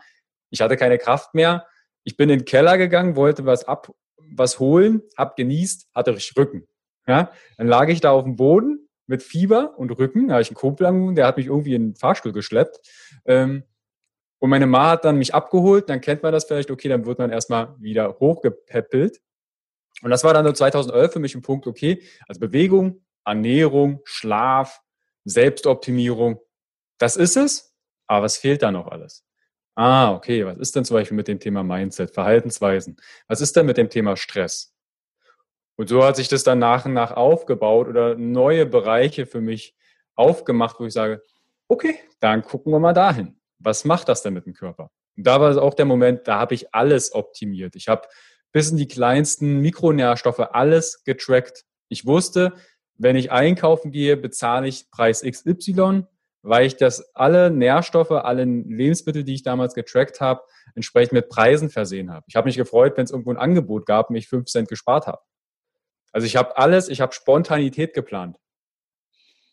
[0.50, 1.66] Ich hatte keine Kraft mehr.
[2.04, 3.92] Ich bin in den Keller gegangen, wollte was ab,
[4.32, 6.66] was holen, hab genießt, hatte richtig Rücken.
[7.06, 10.28] Ja, dann lag ich da auf dem Boden mit Fieber und Rücken.
[10.28, 12.80] Da habe ich einen Kumpel angerufen, der hat mich irgendwie in den Fahrstuhl geschleppt.
[13.26, 13.64] Ähm,
[14.38, 17.18] und meine Ma hat dann mich abgeholt, dann kennt man das vielleicht, okay, dann wird
[17.18, 19.20] man erstmal wieder hochgepäppelt.
[20.02, 24.80] Und das war dann so 2011 für mich ein Punkt, okay, also Bewegung, Ernährung, Schlaf,
[25.24, 26.40] Selbstoptimierung,
[26.96, 27.74] das ist es,
[28.06, 29.26] aber was fehlt da noch alles?
[29.74, 32.96] Ah, okay, was ist denn zum Beispiel mit dem Thema Mindset, Verhaltensweisen?
[33.26, 34.72] Was ist denn mit dem Thema Stress?
[35.80, 39.74] Und so hat sich das dann nach und nach aufgebaut oder neue Bereiche für mich
[40.14, 41.22] aufgemacht, wo ich sage,
[41.68, 43.40] okay, dann gucken wir mal dahin.
[43.58, 44.90] Was macht das denn mit dem Körper?
[45.16, 47.76] Und da war es auch der Moment, da habe ich alles optimiert.
[47.76, 48.06] Ich habe
[48.52, 51.64] bis in die kleinsten Mikronährstoffe alles getrackt.
[51.88, 52.52] Ich wusste,
[52.98, 56.02] wenn ich einkaufen gehe, bezahle ich Preis XY,
[56.42, 60.42] weil ich das alle Nährstoffe, alle Lebensmittel, die ich damals getrackt habe,
[60.74, 62.26] entsprechend mit Preisen versehen habe.
[62.28, 65.06] Ich habe mich gefreut, wenn es irgendwo ein Angebot gab und ich fünf Cent gespart
[65.06, 65.20] habe.
[66.12, 68.36] Also ich habe alles, ich habe Spontanität geplant.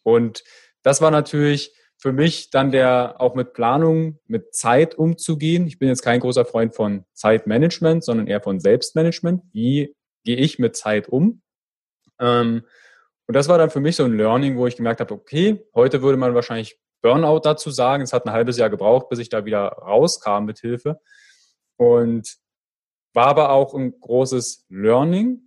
[0.04, 0.43] Und
[0.84, 5.67] das war natürlich für mich dann der auch mit Planung, mit Zeit umzugehen.
[5.67, 9.43] Ich bin jetzt kein großer Freund von Zeitmanagement, sondern eher von Selbstmanagement.
[9.52, 11.41] Wie gehe ich mit Zeit um?
[12.20, 12.63] Ähm,
[13.28, 16.02] und das war dann für mich so ein Learning, wo ich gemerkt habe, okay, heute
[16.02, 18.04] würde man wahrscheinlich Burnout dazu sagen.
[18.04, 21.00] Es hat ein halbes Jahr gebraucht, bis ich da wieder rauskam mit Hilfe.
[21.78, 22.38] Und
[23.13, 25.41] war aber auch ein großes Learning,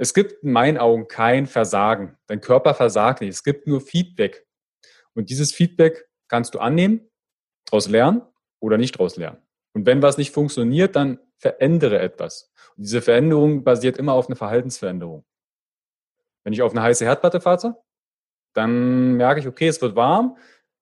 [0.00, 2.16] es gibt in meinen Augen kein Versagen.
[2.26, 3.28] Dein Körper versagt nicht.
[3.28, 4.46] Es gibt nur Feedback.
[5.12, 7.10] Und dieses Feedback kannst du annehmen,
[7.66, 8.22] daraus lernen
[8.60, 9.42] oder nicht daraus lernen.
[9.74, 12.50] Und wenn was nicht funktioniert, dann verändere etwas.
[12.76, 15.26] Und diese Veränderung basiert immer auf einer Verhaltensveränderung.
[16.44, 17.76] Wenn ich auf eine heiße Herdplatte fahre,
[18.54, 20.38] dann merke ich, okay, es wird warm,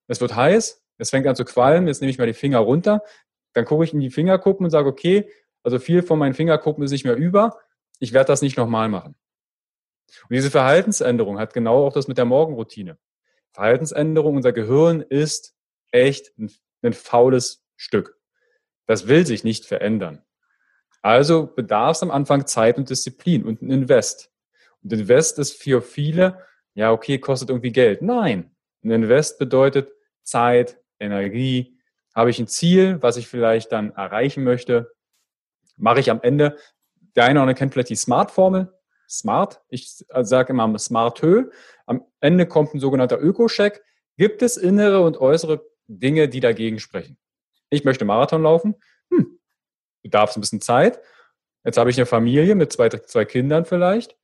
[0.06, 3.02] es wird heiß, es fängt an zu qualmen, jetzt nehme ich mal die Finger runter,
[3.52, 5.28] dann gucke ich in die Fingerkuppen und sage, okay,
[5.64, 7.58] also viel von meinen Fingerkuppen ist nicht mehr über,
[7.98, 9.14] ich werde das nicht nochmal machen.
[10.28, 12.98] Und diese Verhaltensänderung hat genau auch das mit der Morgenroutine.
[13.52, 15.54] Verhaltensänderung, unser Gehirn ist
[15.90, 16.50] echt ein,
[16.82, 18.18] ein faules Stück.
[18.86, 20.24] Das will sich nicht verändern.
[21.02, 24.30] Also bedarf es am Anfang Zeit und Disziplin und ein Invest.
[24.82, 28.02] Und Invest ist für viele, ja, okay, kostet irgendwie Geld.
[28.02, 28.50] Nein,
[28.82, 31.78] ein Invest bedeutet Zeit, Energie.
[32.14, 34.92] Habe ich ein Ziel, was ich vielleicht dann erreichen möchte,
[35.76, 36.56] mache ich am Ende
[37.18, 38.72] der eine oder andere kennt vielleicht die Smart-Formel.
[39.10, 39.60] Smart.
[39.68, 41.50] Ich sage immer Smartö.
[41.84, 43.82] Am Ende kommt ein sogenannter Öko-Check.
[44.16, 47.18] Gibt es innere und äußere Dinge, die dagegen sprechen?
[47.70, 48.76] Ich möchte Marathon laufen.
[49.10, 49.40] Hm,
[50.02, 51.00] bedarf es ein bisschen Zeit.
[51.64, 54.16] Jetzt habe ich eine Familie mit zwei, zwei Kindern vielleicht.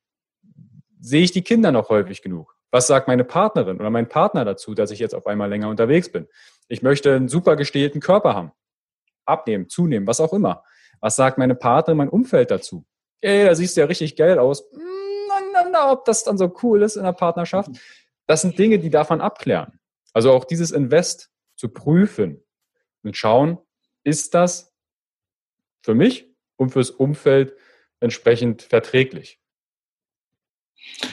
[1.00, 2.57] Sehe ich die Kinder noch häufig genug?
[2.70, 6.12] Was sagt meine Partnerin oder mein Partner dazu, dass ich jetzt auf einmal länger unterwegs
[6.12, 6.28] bin?
[6.68, 8.52] Ich möchte einen super gestählten Körper haben.
[9.24, 10.62] Abnehmen, zunehmen, was auch immer.
[11.05, 12.87] Was sagt meine Partnerin, mein Umfeld dazu?
[13.21, 14.64] Ey, da siehst du ja richtig geil aus.
[14.73, 17.73] Na, na, na, ob das dann so cool ist in der Partnerschaft.
[18.27, 19.79] Das sind Dinge, die darf man abklären.
[20.14, 22.43] Also auch dieses Invest zu prüfen
[23.03, 23.59] und schauen,
[24.03, 24.75] ist das
[25.83, 27.55] für mich und fürs Umfeld
[28.01, 29.43] entsprechend verträglich.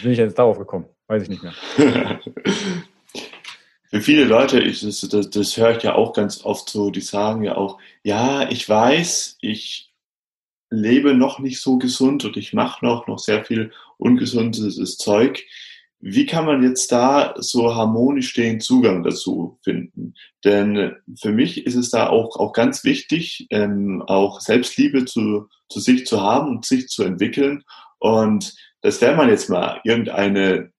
[0.01, 0.87] Bin ich jetzt darauf gekommen?
[1.07, 1.53] Weiß ich nicht mehr.
[3.93, 7.01] Für viele Leute, ich, das, das, das höre ich ja auch ganz oft so, die
[7.01, 9.91] sagen ja auch, ja, ich weiß, ich
[10.69, 15.43] lebe noch nicht so gesund und ich mache noch, noch sehr viel ungesundes Zeug.
[15.99, 20.13] Wie kann man jetzt da so harmonisch den Zugang dazu finden?
[20.45, 25.81] Denn für mich ist es da auch, auch ganz wichtig, ähm, auch Selbstliebe zu, zu
[25.81, 27.63] sich zu haben und sich zu entwickeln.
[27.99, 30.71] Und dass wenn man jetzt mal irgendeine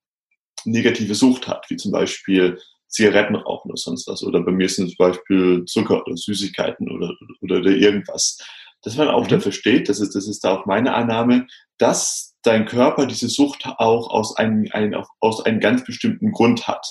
[0.64, 2.58] negative Sucht hat, wie zum Beispiel
[2.92, 4.22] Zigaretten rauchen oder sonst was.
[4.22, 8.38] Oder bei mir sind zum Beispiel Zucker oder Süßigkeiten oder, oder, oder irgendwas.
[8.82, 9.28] Dass man auch mhm.
[9.28, 11.46] dafür steht, das ist, das ist auch meine Annahme,
[11.78, 16.86] dass dein Körper diese Sucht auch aus einem, einem, aus einem ganz bestimmten Grund hat.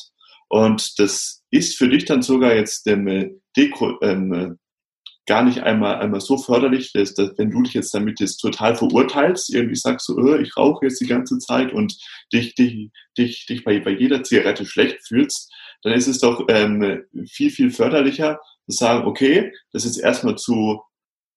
[0.49, 4.57] Und das ist für dich dann sogar jetzt ähm, Deko, ähm,
[5.27, 8.75] gar nicht einmal, einmal so förderlich, dass, dass wenn du dich jetzt damit jetzt total
[8.75, 11.95] verurteilst, irgendwie sagst du, so, äh, ich rauche jetzt die ganze Zeit und
[12.33, 17.03] dich, dich, dich, dich bei, bei jeder Zigarette schlecht fühlst, dann ist es doch ähm,
[17.27, 20.81] viel, viel förderlicher zu sagen, okay, das ist erstmal zu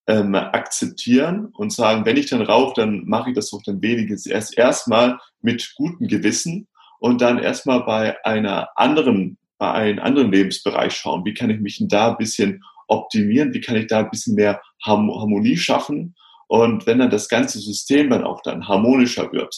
[0.07, 4.27] ähm, akzeptieren und sagen, wenn ich dann rauche, dann mache ich das doch dann wenigstens
[4.27, 6.69] erst erstmal mit gutem Gewissen
[7.01, 11.79] und dann erstmal bei einer anderen, bei einem anderen Lebensbereich schauen, wie kann ich mich
[11.79, 16.15] denn da ein bisschen optimieren, wie kann ich da ein bisschen mehr Harmonie schaffen?
[16.47, 19.55] Und wenn dann das ganze System dann auch dann harmonischer wird,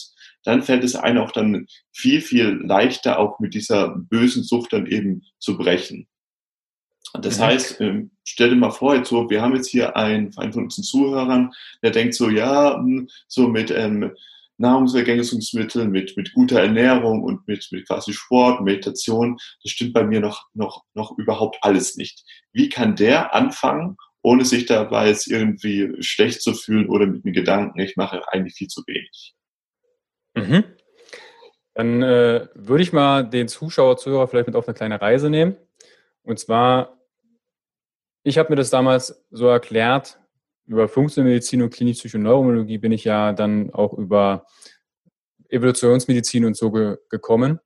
[0.47, 4.87] dann fällt es einem auch dann viel, viel leichter auch mit dieser bösen Sucht dann
[4.87, 6.07] eben zu brechen.
[7.21, 7.43] Das mhm.
[7.43, 10.63] heißt, ähm, stell dir mal vor, jetzt so, wir haben jetzt hier einen, einen von
[10.63, 11.51] unseren Zuhörern,
[11.83, 14.13] der denkt so, ja, hm, so mit ähm,
[14.55, 20.21] Nahrungsergänzungsmitteln, mit, mit guter Ernährung und mit, mit quasi Sport, Meditation, das stimmt bei mir
[20.21, 22.23] noch, noch, noch überhaupt alles nicht.
[22.53, 27.33] Wie kann der anfangen, ohne sich dabei jetzt irgendwie schlecht zu fühlen oder mit den
[27.33, 29.33] Gedanken, ich mache eigentlich viel zu wenig?
[30.37, 30.63] Mhm.
[31.73, 35.57] Dann äh, würde ich mal den Zuschauer, Zuhörer vielleicht mit auf eine kleine Reise nehmen.
[36.23, 36.97] Und zwar
[38.27, 40.19] ich habe mir das damals so erklärt,
[40.65, 44.45] über Funktionelle Medizin und Klinik Neurologie bin ich ja dann auch über
[45.47, 47.61] Evolutionsmedizin und so ge gekommen.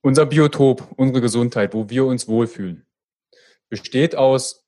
[0.00, 2.86] Unser Biotop, unsere Gesundheit, wo wir uns wohlfühlen,
[3.68, 4.66] besteht aus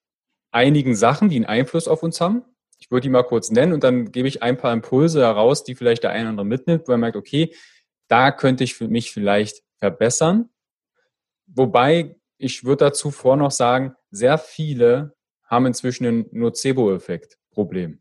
[0.50, 2.44] einigen Sachen, die einen Einfluss auf uns haben.
[2.88, 5.74] Ich würde die mal kurz nennen und dann gebe ich ein paar Impulse heraus, die
[5.74, 7.54] vielleicht der eine oder andere mitnimmt, wo er merkt, okay,
[8.08, 10.48] da könnte ich mich vielleicht verbessern.
[11.46, 18.00] Wobei ich würde dazu vor noch sagen, sehr viele haben inzwischen ein Nocebo-Effekt-Problem.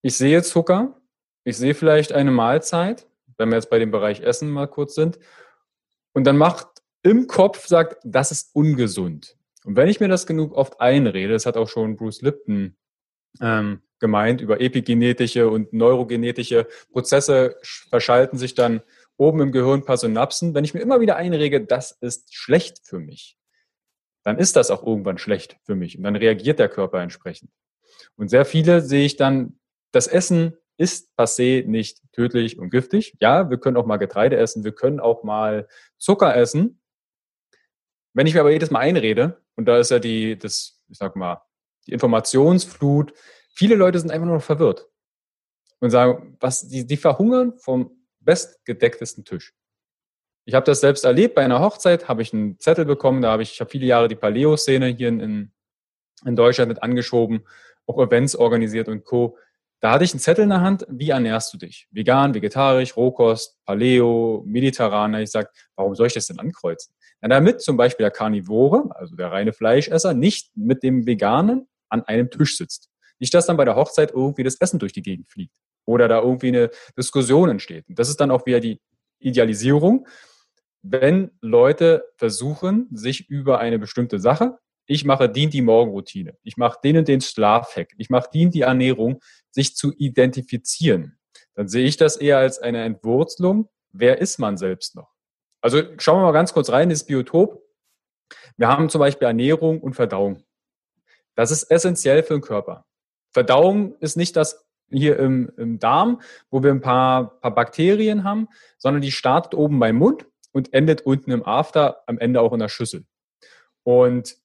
[0.00, 0.98] Ich sehe Zucker,
[1.44, 5.18] ich sehe vielleicht eine Mahlzeit, wenn wir jetzt bei dem Bereich Essen mal kurz sind,
[6.14, 6.66] und dann macht
[7.02, 9.36] im Kopf sagt, das ist ungesund.
[9.64, 12.74] Und wenn ich mir das genug oft einrede, das hat auch schon Bruce Lipton
[13.40, 17.56] ähm, gemeint, über epigenetische und neurogenetische Prozesse
[17.88, 18.82] verschalten sich dann
[19.16, 20.54] oben im Gehirn paar Synapsen.
[20.54, 23.38] Wenn ich mir immer wieder einrege, das ist schlecht für mich,
[24.24, 27.50] dann ist das auch irgendwann schlecht für mich und dann reagiert der Körper entsprechend.
[28.16, 29.58] Und sehr viele sehe ich dann,
[29.92, 33.16] das Essen ist passé nicht tödlich und giftig.
[33.20, 35.68] Ja, wir können auch mal Getreide essen, wir können auch mal
[35.98, 36.80] Zucker essen.
[38.14, 41.14] Wenn ich mir aber jedes Mal einrede, und da ist ja die, das, ich sag
[41.14, 41.42] mal,
[41.86, 43.12] die Informationsflut,
[43.54, 44.88] viele Leute sind einfach nur noch verwirrt
[45.80, 47.90] und sagen, was, die, die verhungern vom
[48.20, 49.54] bestgedecktesten Tisch.
[50.44, 51.34] Ich habe das selbst erlebt.
[51.34, 53.22] Bei einer Hochzeit habe ich einen Zettel bekommen.
[53.22, 55.52] Da habe ich, ich habe viele Jahre die Paleo-Szene hier in,
[56.24, 57.44] in Deutschland mit angeschoben,
[57.86, 59.36] auch Events organisiert und Co.
[59.80, 60.86] Da hatte ich einen Zettel in der Hand.
[60.88, 61.88] Wie ernährst du dich?
[61.90, 65.14] Vegan, vegetarisch, Rohkost, Paleo, mediterran.
[65.14, 66.94] Ich sage, warum soll ich das denn ankreuzen?
[67.20, 72.02] Na, damit zum Beispiel der Karnivore, also der reine Fleischesser, nicht mit dem Veganen an
[72.04, 72.90] einem Tisch sitzt.
[73.18, 76.20] Nicht, dass dann bei der Hochzeit irgendwie das Essen durch die Gegend fliegt oder da
[76.20, 77.88] irgendwie eine Diskussion entsteht.
[77.88, 78.80] Und das ist dann auch wieder die
[79.20, 80.06] Idealisierung
[80.82, 86.78] wenn Leute versuchen, sich über eine bestimmte Sache, ich mache den die Morgenroutine, ich mache
[86.82, 91.18] denen den Schlafhack, ich mache den die Ernährung, sich zu identifizieren,
[91.54, 93.68] dann sehe ich das eher als eine Entwurzelung.
[93.92, 95.12] Wer ist man selbst noch?
[95.60, 97.62] Also schauen wir mal ganz kurz rein, das Biotop.
[98.56, 100.42] Wir haben zum Beispiel Ernährung und Verdauung.
[101.34, 102.84] Das ist essentiell für den Körper.
[103.32, 108.48] Verdauung ist nicht das hier im, im Darm, wo wir ein paar, paar Bakterien haben,
[108.78, 112.58] sondern die startet oben beim Mund und endet unten im After, am Ende auch in
[112.58, 113.06] der Schüssel.
[113.84, 114.36] Und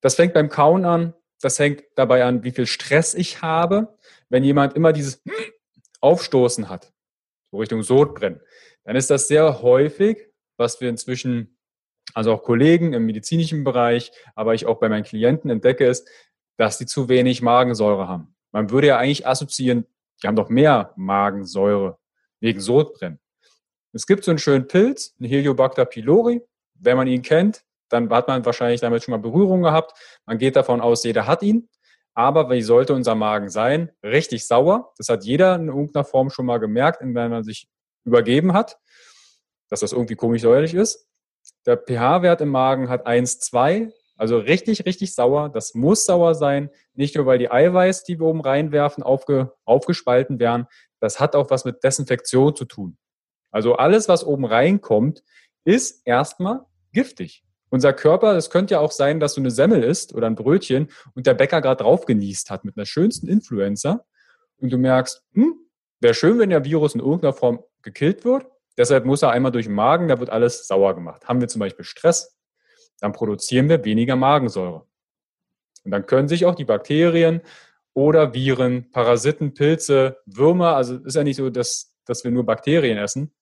[0.00, 3.96] das fängt beim Kauen an, das hängt dabei an, wie viel Stress ich habe.
[4.28, 5.22] Wenn jemand immer dieses
[6.00, 6.92] Aufstoßen hat,
[7.50, 8.40] so Richtung Sodbrennen,
[8.84, 11.53] dann ist das sehr häufig, was wir inzwischen,
[12.14, 16.08] also auch Kollegen im medizinischen Bereich, aber ich auch bei meinen Klienten entdecke, ist,
[16.56, 18.34] dass die zu wenig Magensäure haben.
[18.52, 19.86] Man würde ja eigentlich assoziieren,
[20.22, 21.98] die haben doch mehr Magensäure
[22.40, 23.18] wegen Sodbrennen.
[23.92, 26.42] Es gibt so einen schönen Pilz, einen Heliobacter pylori.
[26.74, 29.92] Wenn man ihn kennt, dann hat man wahrscheinlich damit schon mal Berührung gehabt.
[30.26, 31.68] Man geht davon aus, jeder hat ihn.
[32.14, 33.90] Aber wie sollte unser Magen sein?
[34.02, 34.92] Richtig sauer.
[34.98, 37.68] Das hat jeder in irgendeiner Form schon mal gemerkt, wenn man sich
[38.04, 38.78] übergeben hat,
[39.68, 41.08] dass das irgendwie komisch säuerlich ist.
[41.66, 45.48] Der pH-Wert im Magen hat 1, 2, also richtig, richtig sauer.
[45.48, 46.70] Das muss sauer sein.
[46.94, 50.66] Nicht nur, weil die Eiweiß, die wir oben reinwerfen, aufge, aufgespalten werden.
[51.00, 52.96] Das hat auch was mit Desinfektion zu tun.
[53.50, 55.22] Also alles, was oben reinkommt,
[55.64, 57.44] ist erstmal giftig.
[57.70, 60.90] Unser Körper, es könnte ja auch sein, dass du eine Semmel isst oder ein Brötchen
[61.14, 64.04] und der Bäcker gerade drauf genießt hat mit einer schönsten Influencer
[64.58, 65.54] und du merkst, hm,
[66.00, 68.46] wäre schön, wenn der Virus in irgendeiner Form gekillt wird.
[68.76, 71.26] Deshalb muss er einmal durch den Magen, da wird alles sauer gemacht.
[71.26, 72.36] Haben wir zum Beispiel Stress,
[73.00, 74.86] dann produzieren wir weniger Magensäure.
[75.84, 77.42] Und dann können sich auch die Bakterien
[77.92, 82.98] oder Viren, Parasiten, Pilze, Würmer, also ist ja nicht so, dass, dass wir nur Bakterien
[82.98, 83.32] essen,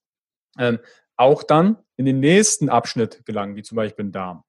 [0.59, 0.79] ähm,
[1.15, 4.43] auch dann in den nächsten Abschnitt gelangen, wie zum Beispiel den Darm.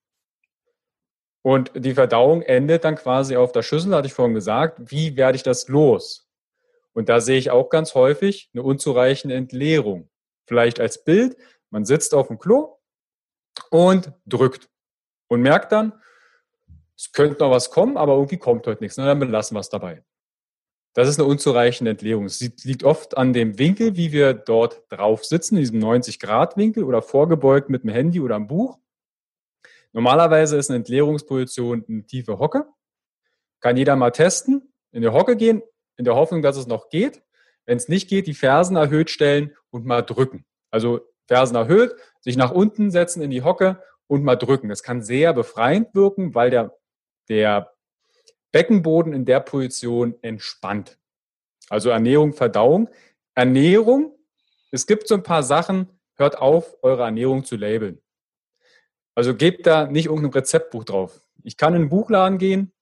[1.43, 4.91] Und die Verdauung endet dann quasi auf der Schüssel, hatte ich vorhin gesagt.
[4.91, 6.27] Wie werde ich das los?
[6.95, 10.09] Und da sehe ich auch ganz häufig eine unzureichende Entleerung.
[10.47, 11.37] Vielleicht als Bild,
[11.71, 12.77] man sitzt auf dem Klo
[13.71, 14.69] und drückt
[15.29, 15.93] und merkt dann,
[16.97, 18.97] es könnte noch was kommen, aber irgendwie kommt heute nichts.
[18.97, 20.05] Na, dann belassen wir es dabei.
[20.95, 22.27] Das ist eine unzureichende Entleerung.
[22.27, 27.03] Es liegt oft an dem Winkel, wie wir dort drauf sitzen, in diesem 90-Grad-Winkel oder
[27.03, 28.79] vorgebeugt mit dem Handy oder einem Buch.
[29.93, 32.69] Normalerweise ist eine Entleerungsposition eine tiefe Hocke.
[33.59, 35.63] Kann jeder mal testen, in die Hocke gehen,
[35.97, 37.23] in der Hoffnung, dass es noch geht.
[37.67, 40.45] Wenn es nicht geht, die Fersen erhöht stellen und mal drücken.
[40.71, 44.69] Also Fersen erhöht, sich nach unten setzen in die Hocke und mal drücken.
[44.69, 46.77] Das kann sehr befreiend wirken, weil der
[47.29, 47.73] der
[48.53, 50.99] Beckenboden in der Position entspannt.
[51.69, 52.89] Also Ernährung, Verdauung.
[53.35, 54.17] Ernährung,
[54.71, 58.01] es gibt so ein paar Sachen, hört auf, eure Ernährung zu labeln.
[59.17, 61.21] Also gebt da nicht irgendein Rezeptbuch drauf.
[61.43, 62.73] Ich kann in einen Buchladen gehen,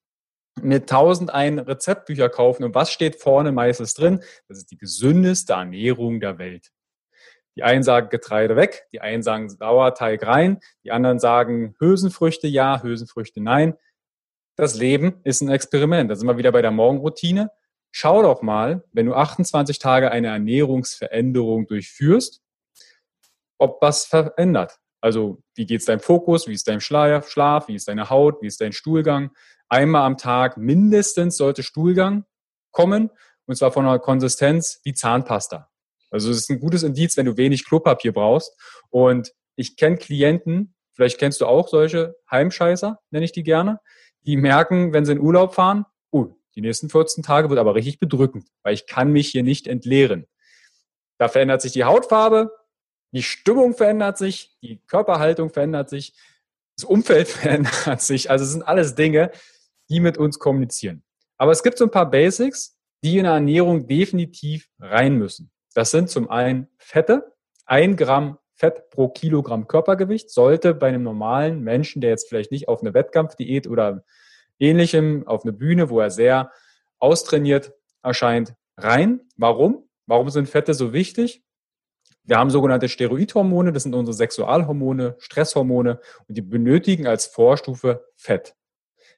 [0.60, 4.22] mir 1001 Rezeptbücher kaufen und was steht vorne meistens drin?
[4.48, 6.70] Das ist die gesündeste Ernährung der Welt.
[7.56, 12.82] Die einen sagen Getreide weg, die einen sagen Sauerteig rein, die anderen sagen Hülsenfrüchte ja,
[12.82, 13.74] Hülsenfrüchte nein
[14.56, 16.10] das Leben ist ein Experiment.
[16.10, 17.50] Da sind wir wieder bei der Morgenroutine.
[17.90, 22.42] Schau doch mal, wenn du 28 Tage eine Ernährungsveränderung durchführst,
[23.58, 24.78] ob was verändert.
[25.00, 28.46] Also wie geht es deinem Fokus, wie ist dein Schlaf, wie ist deine Haut, wie
[28.46, 29.32] ist dein Stuhlgang.
[29.72, 32.26] Einmal am Tag mindestens sollte Stuhlgang
[32.72, 33.08] kommen
[33.46, 35.70] und zwar von einer Konsistenz wie Zahnpasta.
[36.10, 38.54] Also es ist ein gutes Indiz, wenn du wenig Klopapier brauchst.
[38.90, 43.80] Und ich kenne Klienten, vielleicht kennst du auch solche Heimscheißer, nenne ich die gerne,
[44.26, 47.98] die merken, wenn sie in Urlaub fahren, uh, die nächsten 14 Tage wird aber richtig
[47.98, 50.26] bedrückend, weil ich kann mich hier nicht entleeren.
[51.16, 52.52] Da verändert sich die Hautfarbe,
[53.12, 56.12] die Stimmung verändert sich, die Körperhaltung verändert sich,
[56.76, 58.30] das Umfeld verändert sich.
[58.30, 59.30] Also es sind alles Dinge,
[59.88, 61.02] die mit uns kommunizieren.
[61.36, 65.50] Aber es gibt so ein paar Basics, die in der Ernährung definitiv rein müssen.
[65.74, 67.32] Das sind zum einen Fette,
[67.66, 72.68] ein Gramm Fett pro Kilogramm Körpergewicht sollte bei einem normalen Menschen, der jetzt vielleicht nicht
[72.68, 74.04] auf eine Wettkampfdiät oder
[74.60, 76.52] ähnlichem, auf eine Bühne, wo er sehr
[77.00, 79.22] austrainiert erscheint, rein.
[79.36, 79.88] Warum?
[80.06, 81.42] Warum sind Fette so wichtig?
[82.24, 88.54] Wir haben sogenannte Steroidhormone, das sind unsere Sexualhormone, Stresshormone und die benötigen als Vorstufe Fett.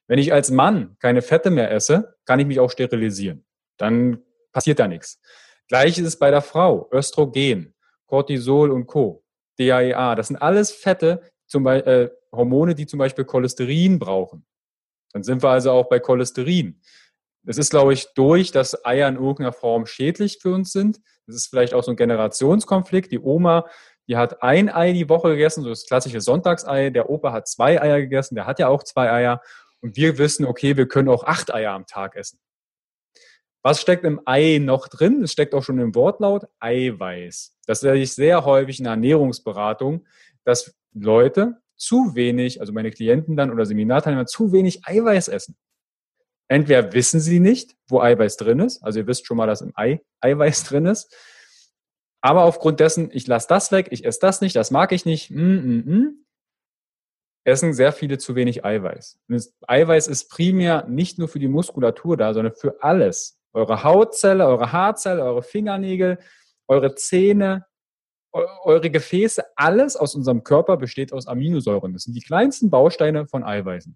[0.07, 3.45] Wenn ich als Mann keine Fette mehr esse, kann ich mich auch sterilisieren.
[3.77, 5.19] Dann passiert da nichts.
[5.67, 6.87] Gleiches ist bei der Frau.
[6.91, 7.73] Östrogen,
[8.05, 9.23] Cortisol und Co.
[9.59, 10.15] DHEA.
[10.15, 14.45] Das sind alles Fette, zum Beispiel, äh, Hormone, die zum Beispiel Cholesterin brauchen.
[15.13, 16.81] Dann sind wir also auch bei Cholesterin.
[17.43, 20.99] Das ist, glaube ich, durch, dass Eier in irgendeiner Form schädlich für uns sind.
[21.27, 23.11] Das ist vielleicht auch so ein Generationskonflikt.
[23.11, 23.65] Die Oma,
[24.07, 26.89] die hat ein Ei die Woche gegessen, so das klassische Sonntagsei.
[26.89, 29.41] Der Opa hat zwei Eier gegessen, der hat ja auch zwei Eier.
[29.85, 32.39] Und wir wissen, okay, wir können auch acht Eier am Tag essen.
[33.61, 35.21] Was steckt im Ei noch drin?
[35.21, 37.55] Es steckt auch schon im Wortlaut Eiweiß.
[37.67, 40.07] Das sehe ich sehr häufig in der Ernährungsberatung,
[40.43, 45.55] dass Leute zu wenig, also meine Klienten dann oder Seminarteilnehmer, zu wenig Eiweiß essen.
[46.47, 49.71] Entweder wissen sie nicht, wo Eiweiß drin ist, also ihr wisst schon mal, dass im
[49.75, 51.15] Ei Eiweiß drin ist,
[52.21, 55.29] aber aufgrund dessen, ich lasse das weg, ich esse das nicht, das mag ich nicht,
[55.29, 56.24] mm, mm, mm,
[57.45, 59.19] essen sehr viele zu wenig Eiweiß.
[59.29, 63.83] Und das Eiweiß ist primär nicht nur für die Muskulatur da, sondern für alles eure
[63.83, 66.19] Hautzelle, eure Haarzelle, eure Fingernägel,
[66.67, 67.65] eure Zähne,
[68.33, 71.93] eure Gefäße, alles aus unserem Körper besteht aus Aminosäuren.
[71.93, 73.95] Das sind die kleinsten Bausteine von Eiweißen.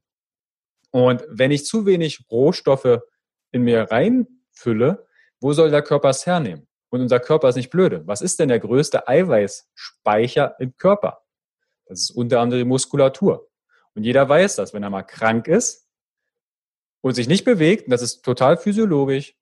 [0.91, 3.01] Und wenn ich zu wenig Rohstoffe
[3.51, 5.05] in mir reinfülle,
[5.41, 6.67] wo soll der Körper es hernehmen?
[6.89, 8.07] Und unser Körper ist nicht blöde.
[8.07, 11.21] Was ist denn der größte Eiweißspeicher im Körper?
[11.89, 13.49] Das ist unter anderem Muskulatur.
[13.95, 15.89] Und jeder weiß das, wenn er mal krank ist
[17.01, 19.35] und sich nicht bewegt, und das ist total physiologisch,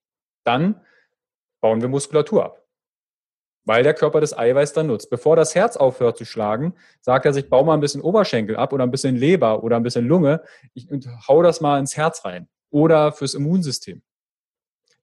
[0.45, 0.81] dann
[1.61, 2.63] bauen wir Muskulatur ab.
[3.65, 5.09] Weil der Körper das Eiweiß dann nutzt.
[5.09, 8.71] Bevor das Herz aufhört zu schlagen, sagt er sich, bau mal ein bisschen Oberschenkel ab
[8.71, 10.41] oder ein bisschen Leber oder ein bisschen Lunge
[10.73, 12.47] ich, und hau das mal ins Herz rein.
[12.69, 14.01] Oder fürs Immunsystem.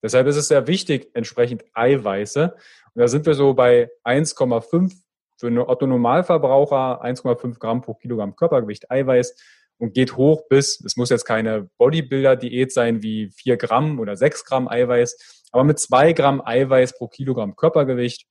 [0.02, 2.54] Deshalb ist es sehr wichtig, entsprechend Eiweiße.
[2.94, 5.03] Und da sind wir so bei 1,5
[5.44, 9.36] für einen Otto-Normalverbraucher, 1,5 Gramm pro Kilogramm Körpergewicht Eiweiß
[9.76, 14.46] und geht hoch bis, es muss jetzt keine Bodybuilder-Diät sein wie vier Gramm oder sechs
[14.46, 18.26] Gramm Eiweiß, aber mit zwei Gramm Eiweiß pro Kilogramm Körpergewicht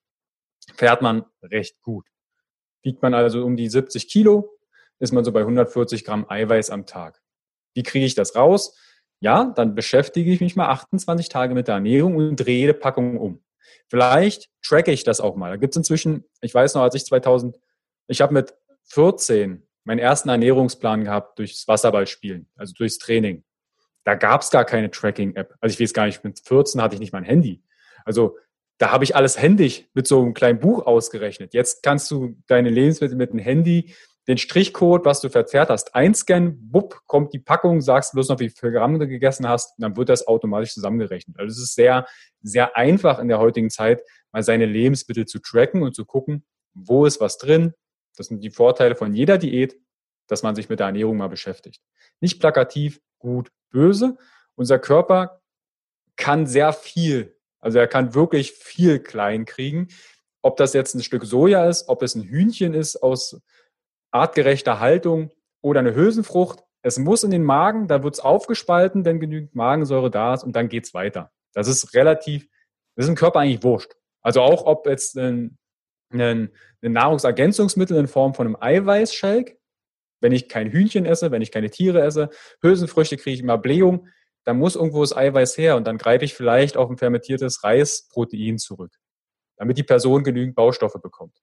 [0.76, 2.07] fährt man recht gut.
[2.82, 4.57] Wiegt man also um die 70 Kilo,
[4.97, 7.22] ist man so bei 140 Gramm Eiweiß am Tag.
[7.76, 8.76] Wie kriege ich das raus?
[9.20, 13.18] ja, dann beschäftige ich mich mal 28 Tage mit der Ernährung und drehe die Packung
[13.18, 13.43] um.
[13.88, 15.51] Vielleicht tracke ich das auch mal.
[15.51, 17.59] Da gibt es inzwischen, ich weiß noch, als ich 2000,
[18.07, 18.53] ich habe mit
[18.86, 23.43] 14 meinen ersten Ernährungsplan gehabt durchs Wasserballspielen, also durchs Training.
[24.03, 25.55] Da gab es gar keine Tracking-App.
[25.61, 27.64] Also ich weiß gar nicht, mit 14 hatte ich nicht mein Handy.
[28.05, 28.38] Also
[28.78, 31.53] da habe ich alles händisch mit so einem kleinen Buch ausgerechnet.
[31.53, 33.93] Jetzt kannst du deine Lebensmittel mit dem Handy,
[34.28, 38.50] den Strichcode, was du verzehrt hast, einscannen, bupp, kommt die Packung, sagst bloß noch, wie
[38.50, 41.38] viel Gramm du gegessen hast, und dann wird das automatisch zusammengerechnet.
[41.40, 42.06] Also es ist sehr,
[42.42, 44.02] sehr einfach in der heutigen Zeit,
[44.32, 47.74] mal seine Lebensmittel zu tracken und zu gucken, wo ist was drin.
[48.16, 49.76] Das sind die Vorteile von jeder Diät,
[50.28, 51.82] dass man sich mit der Ernährung mal beschäftigt.
[52.22, 54.18] Nicht plakativ, gut, böse.
[54.56, 55.42] Unser Körper
[56.16, 59.88] kann sehr viel also er kann wirklich viel klein kriegen.
[60.42, 63.40] Ob das jetzt ein Stück Soja ist, ob es ein Hühnchen ist aus
[64.14, 69.20] artgerechter Haltung oder eine Hülsenfrucht, es muss in den Magen, da wird es aufgespalten, wenn
[69.20, 71.32] genügend Magensäure da ist und dann geht es weiter.
[71.53, 72.47] Das ist relativ,
[72.95, 73.93] das ist im Körper eigentlich wurscht.
[74.22, 75.57] Also auch ob jetzt ein,
[76.11, 76.51] ein,
[76.82, 79.57] ein Nahrungsergänzungsmittel in Form von einem Eiweißshake,
[80.20, 82.30] wenn ich kein Hühnchen esse, wenn ich keine Tiere esse,
[82.61, 84.07] Hülsenfrüchte kriege ich immer Blähung,
[84.45, 88.57] da muss irgendwo das Eiweiß her und dann greife ich vielleicht auf ein fermentiertes Reisprotein
[88.57, 88.93] zurück,
[89.57, 91.41] damit die Person genügend Baustoffe bekommt.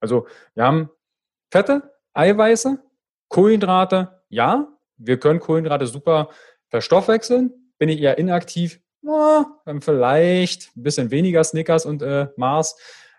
[0.00, 0.90] Also wir haben
[1.50, 2.78] Fette, Eiweiße,
[3.28, 6.30] Kohlenhydrate, ja, wir können Kohlenhydrate super
[6.68, 7.72] verstoffwechseln.
[7.78, 9.44] Bin ich eher inaktiv, oh,
[9.80, 12.76] vielleicht ein bisschen weniger Snickers und äh, Mars,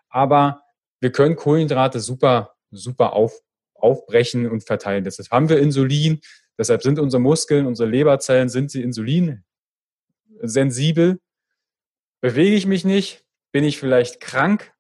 [0.10, 0.64] aber
[1.00, 3.40] wir können Kohlenhydrate super, super auf,
[3.76, 5.04] aufbrechen und verteilen.
[5.04, 6.22] Deshalb haben wir Insulin,
[6.58, 11.20] Deshalb sind unsere Muskeln, unsere Leberzellen, sind sie insulinsensibel.
[12.20, 14.74] Bewege ich mich nicht, bin ich vielleicht krank,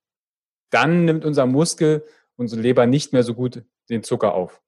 [0.71, 2.03] dann nimmt unser Muskel,
[2.37, 4.61] unsere Leber nicht mehr so gut den Zucker auf.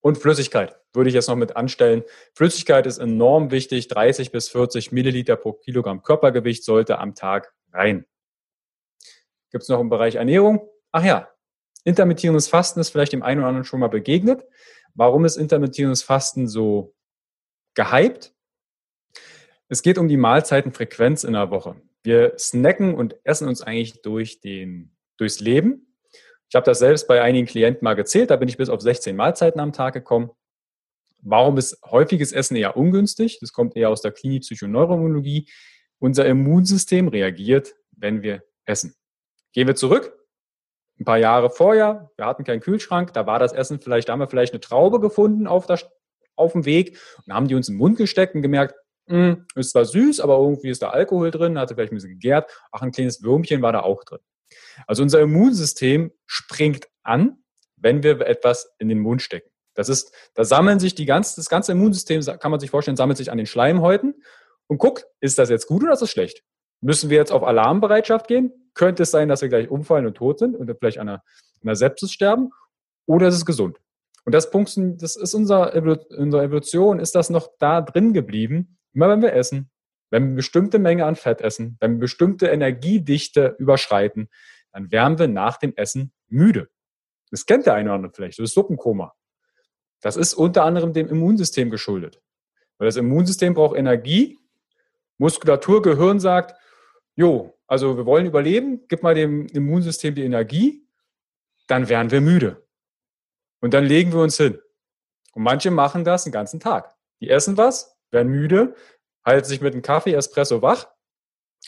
[0.00, 2.04] Und Flüssigkeit würde ich jetzt noch mit anstellen.
[2.34, 3.88] Flüssigkeit ist enorm wichtig.
[3.88, 8.06] 30 bis 40 Milliliter pro Kilogramm Körpergewicht sollte am Tag rein.
[9.50, 10.68] Gibt es noch im Bereich Ernährung?
[10.92, 11.28] Ach ja,
[11.84, 14.44] intermittierendes Fasten ist vielleicht dem einen oder anderen schon mal begegnet.
[14.94, 16.94] Warum ist intermittierendes Fasten so
[17.74, 18.34] gehypt?
[19.68, 21.80] Es geht um die Mahlzeitenfrequenz in der Woche.
[22.02, 25.87] Wir snacken und essen uns eigentlich durch den, durchs Leben.
[26.48, 29.14] Ich habe das selbst bei einigen Klienten mal gezählt, da bin ich bis auf 16
[29.14, 30.30] Mahlzeiten am Tag gekommen.
[31.20, 33.38] Warum ist häufiges Essen eher ungünstig?
[33.40, 35.48] Das kommt eher aus der Klinik Psychoneuroimmunologie.
[35.98, 38.94] Unser Immunsystem reagiert, wenn wir essen.
[39.52, 40.18] Gehen wir zurück
[40.98, 44.20] ein paar Jahre vorher, wir hatten keinen Kühlschrank, da war das Essen vielleicht, da haben
[44.20, 45.78] wir vielleicht eine Traube gefunden auf, der,
[46.36, 48.74] auf dem Weg und haben die uns im Mund gesteckt und gemerkt,
[49.06, 52.10] mh, hm, ist zwar süß, aber irgendwie ist da Alkohol drin, hatte vielleicht ein bisschen
[52.10, 54.20] gegärt, ach, ein kleines Würmchen war da auch drin.
[54.86, 57.42] Also unser Immunsystem springt an,
[57.76, 59.50] wenn wir etwas in den Mund stecken.
[59.74, 63.18] Das ist, da sammeln sich die ganze, das ganze Immunsystem, kann man sich vorstellen, sammelt
[63.18, 64.22] sich an den Schleimhäuten
[64.66, 66.42] und guckt, ist das jetzt gut oder ist das schlecht?
[66.80, 68.52] Müssen wir jetzt auf Alarmbereitschaft gehen?
[68.78, 71.22] könnte es sein, dass wir gleich umfallen und tot sind und vielleicht an einer,
[71.62, 72.50] einer Sepsis sterben,
[73.06, 73.78] oder ist es gesund.
[74.24, 79.08] Und das, Punkt, das ist unser, unsere Evolution, ist das noch da drin geblieben, immer
[79.08, 79.70] wenn wir essen,
[80.10, 84.28] wenn wir eine bestimmte Menge an Fett essen, wenn wir bestimmte Energiedichte überschreiten,
[84.72, 86.68] dann werden wir nach dem Essen müde.
[87.30, 89.14] Das kennt der eine oder andere vielleicht, das Suppenkoma.
[90.00, 92.20] Das ist unter anderem dem Immunsystem geschuldet.
[92.78, 94.38] Weil das Immunsystem braucht Energie,
[95.18, 96.54] Muskulatur, Gehirn sagt,
[97.16, 100.86] jo, also wir wollen überleben, gib mal dem Immunsystem die Energie,
[101.66, 102.64] dann werden wir müde.
[103.60, 104.58] Und dann legen wir uns hin.
[105.32, 106.94] Und manche machen das den ganzen Tag.
[107.20, 108.74] Die essen was, werden müde,
[109.28, 110.88] halten sich mit einem Kaffee, Espresso wach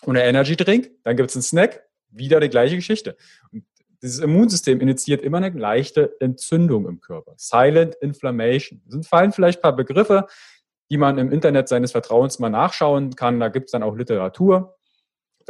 [0.03, 3.17] und einer Energy Drink, dann gibt es einen Snack, wieder die gleiche Geschichte.
[3.53, 3.65] Und
[4.03, 7.35] dieses Immunsystem initiiert immer eine leichte Entzündung im Körper.
[7.37, 8.83] Silent Inflammation.
[8.87, 10.27] Das fallen vielleicht ein paar Begriffe,
[10.91, 13.39] die man im Internet seines Vertrauens mal nachschauen kann.
[13.39, 14.77] Da gibt es dann auch Literatur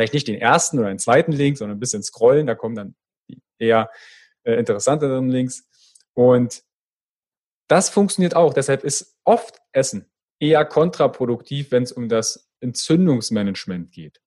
[0.00, 2.94] vielleicht nicht den ersten oder den zweiten Link, sondern ein bisschen scrollen, da kommen dann
[3.28, 3.90] die eher
[4.44, 5.68] äh, interessanteren Links.
[6.14, 6.62] Und
[7.68, 8.54] das funktioniert auch.
[8.54, 10.09] Deshalb ist oft Essen
[10.40, 14.20] eher kontraproduktiv, wenn es um das Entzündungsmanagement geht.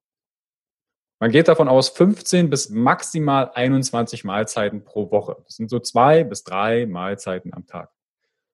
[1.20, 5.38] Man geht davon aus, 15 bis maximal 21 Mahlzeiten pro Woche.
[5.46, 7.92] Das sind so zwei bis drei Mahlzeiten am Tag.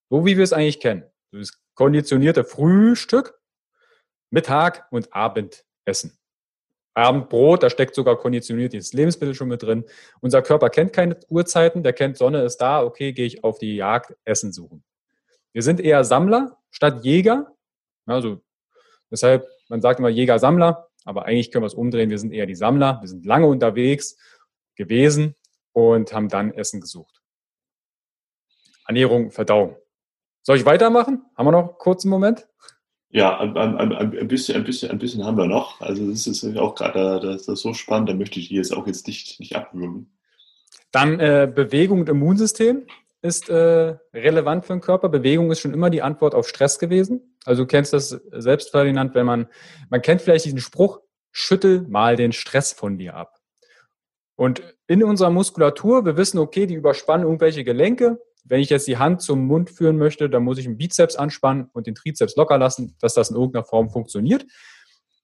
[0.09, 1.03] So wie wir es eigentlich kennen.
[1.31, 3.39] Das konditionierte Frühstück,
[4.29, 6.17] Mittag und Abendessen.
[6.93, 9.85] Abendbrot, da steckt sogar konditioniertes Lebensmittel schon mit drin.
[10.21, 13.77] Unser Körper kennt keine Uhrzeiten, der kennt Sonne ist da, okay, gehe ich auf die
[13.77, 14.83] Jagd, Essen suchen.
[15.53, 17.55] Wir sind eher Sammler statt Jäger.
[18.05, 18.41] Also
[19.11, 22.55] deshalb, man sagt immer Jäger-Sammler, aber eigentlich können wir es umdrehen, wir sind eher die
[22.55, 22.99] Sammler.
[23.01, 24.17] Wir sind lange unterwegs
[24.75, 25.35] gewesen
[25.73, 27.21] und haben dann Essen gesucht.
[28.87, 29.75] Ernährung, Verdauung.
[30.41, 31.23] Soll ich weitermachen?
[31.35, 32.47] Haben wir noch einen kurzen Moment?
[33.11, 35.81] Ja, ein, ein, ein, bisschen, ein, bisschen, ein bisschen haben wir noch.
[35.81, 38.85] Also das ist auch gerade das ist so spannend, da möchte ich die jetzt auch
[38.85, 40.15] jetzt nicht, nicht abwürgen.
[40.91, 42.85] Dann äh, Bewegung und Immunsystem
[43.21, 45.09] ist äh, relevant für den Körper.
[45.09, 47.37] Bewegung ist schon immer die Antwort auf Stress gewesen.
[47.45, 49.47] Also du kennst das selbst, Ferdinand, wenn man,
[49.89, 51.01] man kennt vielleicht diesen Spruch,
[51.31, 53.35] schüttel mal den Stress von dir ab.
[54.35, 58.97] Und in unserer Muskulatur, wir wissen, okay, die überspannen irgendwelche Gelenke, wenn ich jetzt die
[58.97, 62.57] Hand zum Mund führen möchte, dann muss ich den Bizeps anspannen und den Trizeps locker
[62.57, 64.45] lassen, dass das in irgendeiner Form funktioniert.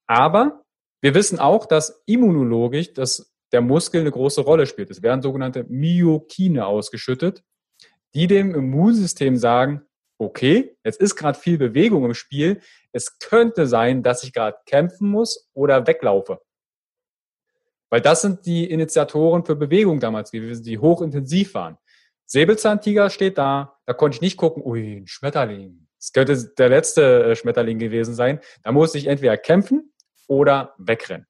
[0.06, 0.66] Aber
[1.02, 4.92] wir wissen auch, dass immunologisch dass der Muskel eine große Rolle spielt.
[4.92, 7.44] Es werden sogenannte Myokine ausgeschüttet,
[8.16, 9.82] die dem Immunsystem sagen,
[10.18, 12.62] okay, jetzt ist gerade viel Bewegung im Spiel.
[12.94, 16.40] Es könnte sein, dass ich gerade kämpfen muss oder weglaufe.
[17.90, 21.78] Weil das sind die Initiatoren für Bewegung damals gewesen, die hochintensiv waren.
[22.26, 25.88] Säbelzahntiger steht da, da konnte ich nicht gucken, ui, ein Schmetterling.
[26.00, 28.40] Das könnte der letzte äh, Schmetterling gewesen sein.
[28.64, 29.94] Da muss ich entweder kämpfen
[30.28, 31.28] oder wegrennen.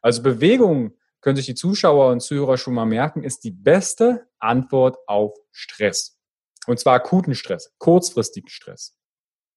[0.00, 4.98] Also Bewegung, können sich die Zuschauer und Zuhörer schon mal merken, ist die beste Antwort
[5.06, 6.18] auf Stress.
[6.66, 8.96] Und zwar akuten Stress, kurzfristigen Stress.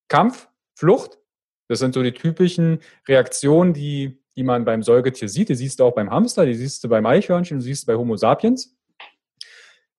[0.07, 1.19] Kampf, Flucht,
[1.67, 5.49] das sind so die typischen Reaktionen, die, die man beim Säugetier sieht.
[5.49, 7.97] Die siehst du auch beim Hamster, die siehst du beim Eichhörnchen, die siehst du bei
[7.97, 8.75] Homo sapiens.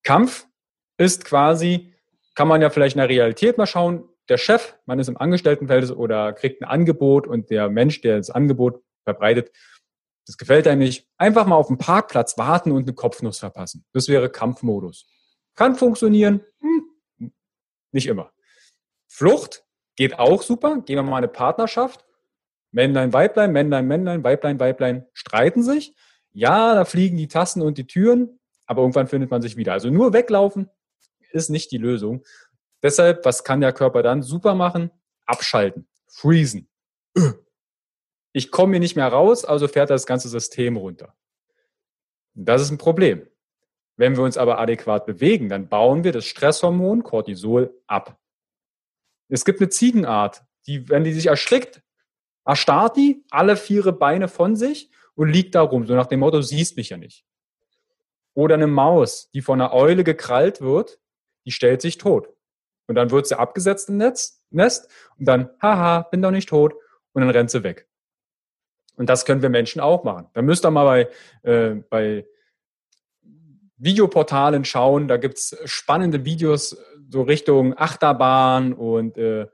[0.02, 0.46] Kampf
[0.98, 1.92] ist quasi,
[2.34, 5.92] kann man ja vielleicht in der Realität mal schauen, der Chef, man ist im Angestelltenverhältnis
[5.92, 9.52] oder kriegt ein Angebot und der Mensch, der das Angebot verbreitet,
[10.26, 13.84] das gefällt einem nicht, einfach mal auf dem Parkplatz warten und eine Kopfnuss verpassen.
[13.92, 15.07] Das wäre Kampfmodus.
[15.54, 16.86] Kann funktionieren, hm,
[17.97, 18.32] nicht immer.
[19.09, 19.64] Flucht
[19.97, 20.82] geht auch super.
[20.82, 22.05] Gehen wir mal eine Partnerschaft.
[22.70, 25.94] Männlein, Weiblein, Männlein, Männlein, Weiblein, Weiblein streiten sich.
[26.32, 29.72] Ja, da fliegen die Tassen und die Türen, aber irgendwann findet man sich wieder.
[29.72, 30.68] Also nur weglaufen
[31.32, 32.24] ist nicht die Lösung.
[32.82, 34.90] Deshalb, was kann der Körper dann super machen?
[35.24, 36.68] Abschalten, freezen.
[38.32, 41.14] Ich komme hier nicht mehr raus, also fährt das ganze System runter.
[42.34, 43.26] Das ist ein Problem.
[43.97, 48.18] Wenn wir uns aber adäquat bewegen, dann bauen wir das Stresshormon Cortisol ab.
[49.28, 51.82] Es gibt eine Ziegenart, die, wenn die sich erschrickt,
[52.44, 56.42] erstarrt die alle vier Beine von sich und liegt da rum, so nach dem Motto,
[56.42, 57.24] siehst mich ja nicht.
[58.34, 61.01] Oder eine Maus, die von einer Eule gekrallt wird,
[61.47, 62.28] die stellt sich tot.
[62.86, 64.88] Und dann wird sie abgesetzt im Netz, Nest
[65.18, 66.74] und dann, haha, bin doch nicht tot.
[67.12, 67.88] Und dann rennt sie weg.
[68.97, 70.28] Und das können wir Menschen auch machen.
[70.34, 72.26] Da müsst ihr mal bei, äh, bei
[73.77, 75.09] Videoportalen schauen.
[75.09, 76.77] Da gibt's spannende Videos
[77.11, 79.47] so Richtung Achterbahn und äh,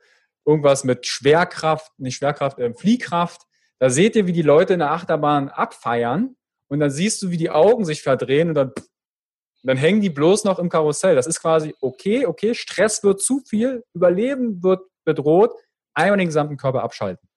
[0.44, 3.42] irgendwas mit Schwerkraft, nicht Schwerkraft, äh, Fliehkraft.
[3.78, 6.36] Da seht ihr, wie die Leute in der Achterbahn abfeiern
[6.68, 8.72] und dann siehst du, wie die Augen sich verdrehen und dann
[9.64, 11.14] dann hängen die bloß noch im Karussell.
[11.14, 15.52] Das ist quasi okay, okay, Stress wird zu viel, Überleben wird bedroht,
[15.94, 17.28] einmal den gesamten Körper abschalten.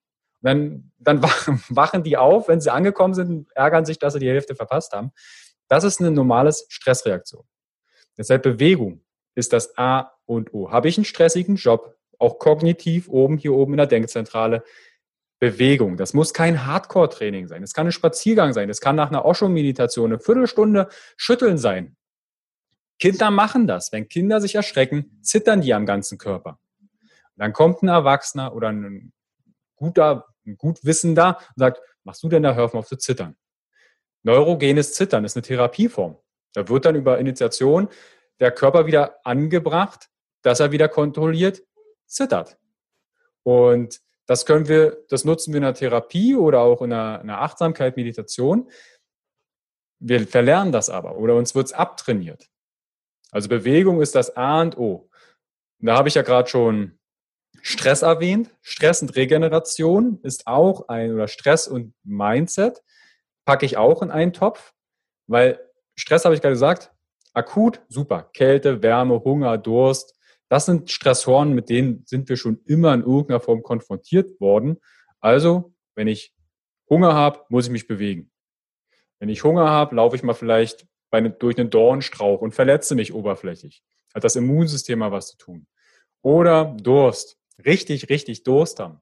[0.42, 1.22] Dann, dann
[1.70, 5.12] wachen die auf, wenn sie angekommen sind, ärgern sich, dass sie die Hälfte verpasst haben.
[5.68, 7.44] Das ist eine normale Stressreaktion.
[8.18, 9.04] Deshalb Bewegung
[9.36, 10.72] ist das A und O.
[10.72, 14.64] Habe ich einen stressigen Job, auch kognitiv oben, hier oben in der Denkzentrale,
[15.40, 15.98] Bewegung.
[15.98, 17.62] Das muss kein Hardcore-Training sein.
[17.62, 18.70] Es kann ein Spaziergang sein.
[18.70, 20.88] Es kann nach einer Osho-Meditation eine Viertelstunde
[21.18, 21.98] Schütteln sein.
[23.00, 23.92] Kinder machen das.
[23.92, 26.60] Wenn Kinder sich erschrecken, zittern die am ganzen Körper.
[27.36, 29.12] dann kommt ein Erwachsener oder ein
[29.76, 33.36] guter, ein gut Wissender und sagt, machst du denn da, hör auf zu zittern.
[34.26, 36.18] Neurogenes Zittern ist eine Therapieform.
[36.54, 37.90] Da wird dann über Initiation
[38.40, 40.10] der Körper wieder angebracht,
[40.42, 41.64] dass er wieder kontrolliert
[42.08, 42.58] zittert.
[43.44, 47.28] Und das können wir, das nutzen wir in der Therapie oder auch in der, in
[47.28, 48.70] der Achtsamkeit, Meditation.
[50.00, 52.50] Wir verlernen das aber oder uns wird es abtrainiert.
[53.30, 55.08] Also Bewegung ist das A und O.
[55.80, 56.98] Und da habe ich ja gerade schon
[57.62, 58.50] Stress erwähnt.
[58.62, 62.82] Stress und Regeneration ist auch ein, oder Stress und Mindset
[63.46, 64.74] packe ich auch in einen Topf,
[65.28, 65.60] weil
[65.96, 66.92] Stress habe ich gerade gesagt,
[67.34, 68.30] akut, super.
[68.34, 70.18] Kälte, Wärme, Hunger, Durst.
[70.50, 74.78] Das sind Stressoren, mit denen sind wir schon immer in irgendeiner Form konfrontiert worden.
[75.20, 76.36] Also, wenn ich
[76.90, 78.32] Hunger habe, muss ich mich bewegen.
[79.20, 83.14] Wenn ich Hunger habe, laufe ich mal vielleicht bei, durch einen Dornstrauch und verletze mich
[83.14, 83.84] oberflächlich.
[84.14, 85.68] Hat das Immunsystem mal was zu tun.
[86.22, 87.38] Oder Durst.
[87.66, 89.02] Richtig, richtig Durst haben.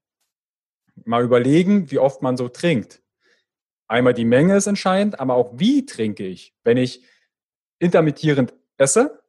[1.06, 3.03] Mal überlegen, wie oft man so trinkt.
[3.94, 6.56] Einmal die Menge ist entscheidend, aber auch wie trinke ich.
[6.64, 7.04] Wenn ich
[7.78, 9.22] intermittierend esse,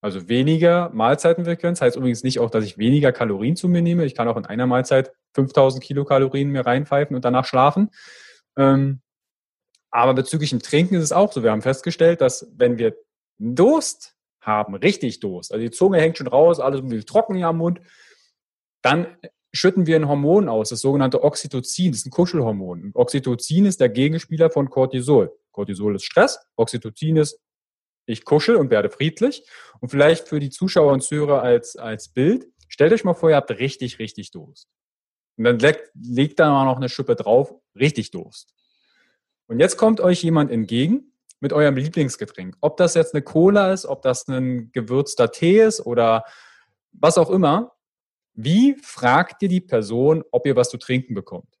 [0.00, 4.04] also weniger Mahlzeiten frequenz, heißt übrigens nicht auch, dass ich weniger Kalorien zu mir nehme.
[4.04, 7.90] Ich kann auch in einer Mahlzeit 5000 Kilokalorien mir reinpfeifen und danach schlafen.
[8.56, 9.00] Ähm,
[9.90, 11.42] aber bezüglich dem Trinken ist es auch so.
[11.42, 12.94] Wir haben festgestellt, dass wenn wir
[13.38, 17.56] Durst haben, richtig Durst, also die Zunge hängt schon raus, alles irgendwie trocken hier am
[17.56, 17.80] Mund,
[18.80, 19.08] dann
[19.58, 22.82] schütten wir ein Hormon aus, das sogenannte Oxytocin, das ist ein Kuschelhormon.
[22.84, 25.36] Und Oxytocin ist der Gegenspieler von Cortisol.
[25.52, 27.40] Cortisol ist Stress, Oxytocin ist
[28.06, 29.42] ich kuschel und werde friedlich.
[29.80, 33.36] Und vielleicht für die Zuschauer und Zuhörer als, als Bild, stellt euch mal vor, ihr
[33.36, 34.68] habt richtig, richtig Durst.
[35.36, 38.54] Und dann legt, legt da noch eine Schippe drauf, richtig Durst.
[39.46, 42.56] Und jetzt kommt euch jemand entgegen mit eurem Lieblingsgetränk.
[42.60, 46.24] Ob das jetzt eine Cola ist, ob das ein gewürzter Tee ist oder
[46.92, 47.77] was auch immer.
[48.40, 51.58] Wie fragt ihr die Person, ob ihr was zu trinken bekommt?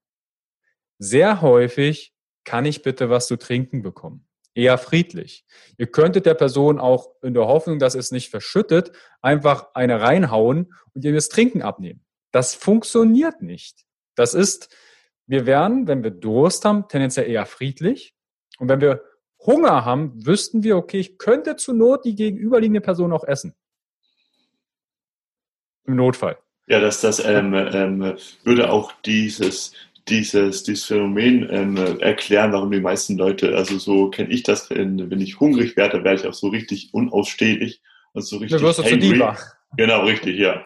[1.00, 2.14] Sehr häufig,
[2.44, 4.28] kann ich bitte was zu trinken bekommen?
[4.54, 5.44] Eher friedlich.
[5.76, 10.72] Ihr könntet der Person auch in der Hoffnung, dass es nicht verschüttet, einfach eine reinhauen
[10.94, 12.04] und ihr das Trinken abnehmen.
[12.30, 13.84] Das funktioniert nicht.
[14.14, 14.72] Das ist,
[15.26, 18.14] wir werden, wenn wir Durst haben, tendenziell eher friedlich.
[18.60, 19.02] Und wenn wir
[19.44, 23.56] Hunger haben, wüssten wir, okay, ich könnte zur Not die gegenüberliegende Person auch essen.
[25.82, 26.38] Im Notfall.
[26.68, 29.72] Ja, das, das ähm, ähm, würde auch dieses,
[30.08, 35.20] dieses, dieses Phänomen ähm, erklären, warum die meisten Leute, also so kenne ich das, wenn,
[35.20, 37.80] ich hungrig werde, werde ich auch so richtig unausstehlich.
[38.14, 39.36] Also so richtig du wirst du zu Diva.
[39.76, 40.64] Genau, richtig, ja.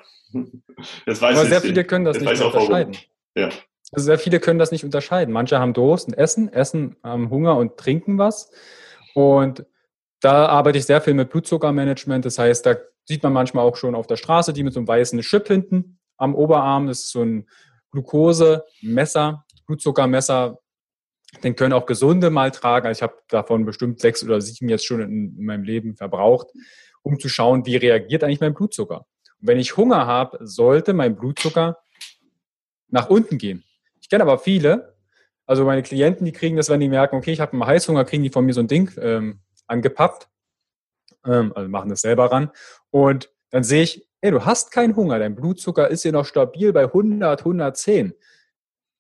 [1.07, 2.97] Das weiß Aber sehr viele können das, das nicht unterscheiden.
[3.35, 3.51] Ja.
[3.93, 5.33] Also sehr viele können das nicht unterscheiden.
[5.33, 8.51] Manche haben Durst und essen, essen, haben Hunger und trinken was.
[9.15, 9.67] Und
[10.21, 12.25] da arbeite ich sehr viel mit Blutzuckermanagement.
[12.25, 14.89] Das heißt, da sieht man manchmal auch schon auf der Straße, die mit so einem
[14.89, 16.87] weißen Chip hinten am Oberarm.
[16.87, 17.49] Das ist so ein
[17.91, 20.59] Glukosemesser, Blutzuckermesser.
[21.43, 22.87] Den können auch Gesunde mal tragen.
[22.87, 26.49] Also ich habe davon bestimmt sechs oder sieben jetzt schon in, in meinem Leben verbraucht,
[27.03, 29.07] um zu schauen, wie reagiert eigentlich mein Blutzucker.
[29.41, 31.79] Und wenn ich Hunger habe, sollte mein Blutzucker
[32.89, 33.65] nach unten gehen.
[34.01, 34.95] Ich kenne aber viele,
[35.47, 38.23] also meine Klienten, die kriegen das, wenn die merken, okay, ich habe einen Heißhunger, kriegen
[38.23, 40.29] die von mir so ein Ding ähm, angepappt,
[41.27, 42.51] ähm, also machen das selber ran.
[42.91, 46.73] Und dann sehe ich, ey, du hast keinen Hunger, dein Blutzucker ist hier noch stabil
[46.73, 48.15] bei 100, 110.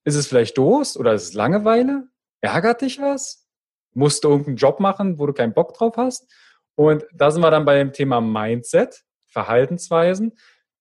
[0.04, 2.08] Ist es vielleicht Durst oder ist es Langeweile?
[2.40, 3.48] Ärgert dich was?
[3.94, 6.30] Musst du irgendeinen Job machen, wo du keinen Bock drauf hast?
[6.74, 10.32] Und da sind wir dann bei dem Thema Mindset, Verhaltensweisen.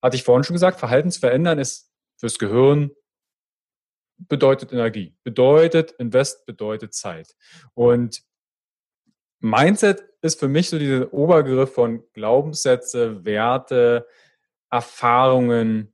[0.02, 2.92] Hatte ich vorhin schon gesagt, Verhaltensverändern ist fürs Gehirn
[4.28, 7.36] bedeutet Energie, bedeutet Invest, bedeutet Zeit.
[7.74, 8.24] Und
[9.40, 14.08] Mindset ist für mich so dieser Obergriff von Glaubenssätze, Werte,
[14.70, 15.94] Erfahrungen,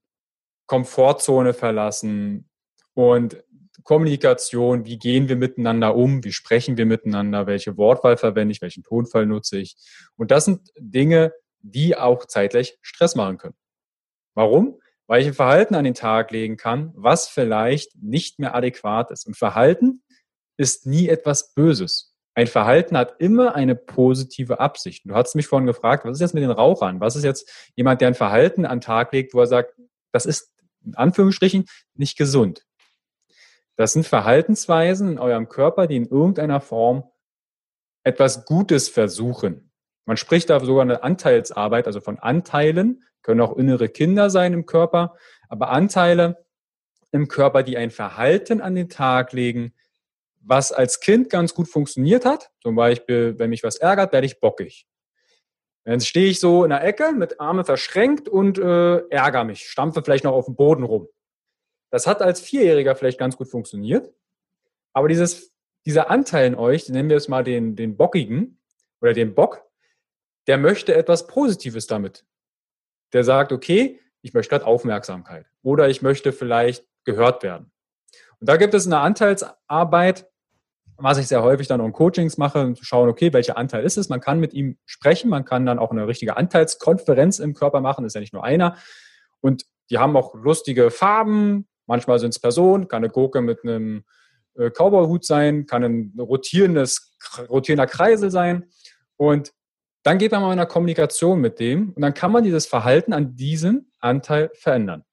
[0.66, 2.50] Komfortzone verlassen
[2.94, 3.44] und
[3.84, 8.84] Kommunikation, wie gehen wir miteinander um, wie sprechen wir miteinander, welche Wortwahl verwende ich, welchen
[8.84, 9.78] Tonfall nutze ich.
[10.18, 13.56] Und das sind Dinge, die auch zeitgleich Stress machen können.
[14.34, 14.82] Warum?
[15.08, 19.26] Weil ich ein Verhalten an den Tag legen kann, was vielleicht nicht mehr adäquat ist.
[19.26, 20.04] Und Verhalten
[20.58, 22.07] ist nie etwas Böses.
[22.38, 25.06] Ein Verhalten hat immer eine positive Absicht.
[25.06, 27.00] Du hast mich vorhin gefragt, was ist jetzt mit den Rauchern?
[27.00, 29.74] Was ist jetzt jemand, der ein Verhalten an den Tag legt, wo er sagt,
[30.12, 30.54] das ist
[30.86, 31.66] in Anführungsstrichen
[31.96, 32.64] nicht gesund.
[33.76, 37.10] Das sind Verhaltensweisen in eurem Körper, die in irgendeiner Form
[38.04, 39.72] etwas Gutes versuchen.
[40.06, 44.68] Man spricht da sogar eine Anteilsarbeit, also von Anteilen, können auch innere Kinder sein im
[44.68, 45.16] Körper,
[45.50, 46.46] aber Anteile
[47.12, 49.74] im Körper, die ein Verhalten an den Tag legen,
[50.48, 54.40] was als Kind ganz gut funktioniert hat, zum Beispiel, wenn mich was ärgert, werde ich
[54.40, 54.88] bockig.
[55.84, 60.02] Dann stehe ich so in der Ecke mit Arme verschränkt und äh, ärgere mich, stampfe
[60.04, 61.08] vielleicht noch auf dem Boden rum.
[61.92, 64.14] Das hat als Vierjähriger vielleicht ganz gut funktioniert,
[64.94, 65.54] aber dieses,
[65.86, 68.60] dieser Anteil in euch, nennen wir es mal den, den Bockigen
[69.02, 69.64] oder den Bock,
[70.48, 72.26] der möchte etwas Positives damit.
[73.14, 77.72] Der sagt, okay, ich möchte gerade Aufmerksamkeit oder ich möchte vielleicht gehört werden.
[78.40, 80.30] Und da gibt es eine Anteilsarbeit,
[80.98, 83.84] was ich sehr häufig dann auch in Coachings mache, um zu schauen, okay, welcher Anteil
[83.84, 84.10] ist es?
[84.10, 88.06] Man kann mit ihm sprechen, man kann dann auch eine richtige Anteilskonferenz im Körper machen,
[88.06, 88.78] ist ja nicht nur einer.
[89.40, 94.04] Und die haben auch lustige Farben, manchmal sind es Personen, kann eine Gurke mit einem
[94.56, 97.16] äh, Cowboyhut sein, kann ein rotierendes,
[97.48, 98.66] rotierender Kreisel sein.
[99.18, 99.54] Und
[100.04, 103.14] dann geht man mal in einer Kommunikation mit dem und dann kann man dieses Verhalten
[103.14, 105.04] an diesem Anteil verändern.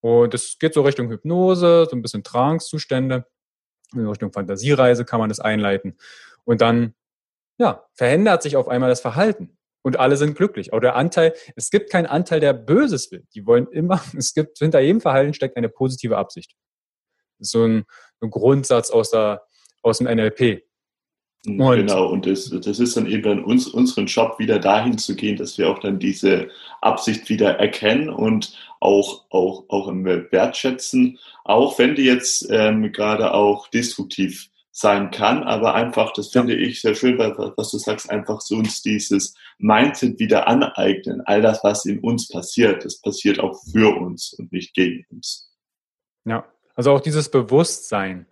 [0.00, 3.26] Und es geht so Richtung Hypnose, so ein bisschen Trance-Zustände
[3.92, 5.96] in Richtung Fantasiereise kann man das einleiten.
[6.44, 6.94] Und dann,
[7.58, 9.56] ja, verändert sich auf einmal das Verhalten.
[9.82, 10.72] Und alle sind glücklich.
[10.72, 13.24] Auch der Anteil, es gibt keinen Anteil, der Böses will.
[13.34, 16.56] Die wollen immer, es gibt, hinter jedem Verhalten steckt eine positive Absicht.
[17.38, 17.84] Das ist so ein,
[18.20, 19.42] ein Grundsatz aus, der,
[19.82, 20.64] aus dem NLP.
[21.46, 25.36] Und genau, und das, das ist dann eben uns, unseren Job, wieder dahin zu gehen,
[25.36, 26.48] dass wir auch dann diese
[26.80, 33.68] Absicht wieder erkennen und auch, auch, auch wertschätzen, auch wenn die jetzt ähm, gerade auch
[33.68, 38.56] destruktiv sein kann, aber einfach, das finde ich sehr schön, was du sagst, einfach so
[38.56, 41.22] uns dieses Mindset wieder aneignen.
[41.24, 45.50] All das, was in uns passiert, das passiert auch für uns und nicht gegen uns.
[46.26, 48.26] Ja, also auch dieses Bewusstsein,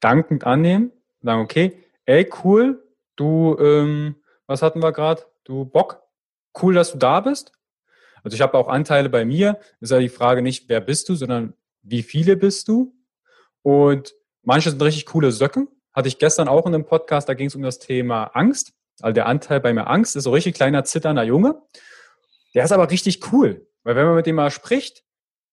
[0.00, 1.76] dankend annehmen, sagen, okay,
[2.06, 2.82] ey, cool,
[3.16, 4.16] du, ähm,
[4.46, 5.26] was hatten wir gerade?
[5.44, 6.00] Du Bock,
[6.62, 7.52] cool, dass du da bist.
[8.22, 9.58] Also ich habe auch Anteile bei mir.
[9.80, 12.94] ist ja die Frage nicht, wer bist du, sondern wie viele bist du?
[13.62, 17.48] Und manche sind richtig coole Söcken, hatte ich gestern auch in einem Podcast, da ging
[17.48, 18.72] es um das Thema Angst.
[19.00, 21.60] Also der Anteil bei mir Angst ist so richtig kleiner, zitternder Junge.
[22.54, 25.04] Der ist aber richtig cool, weil wenn man mit dem mal spricht,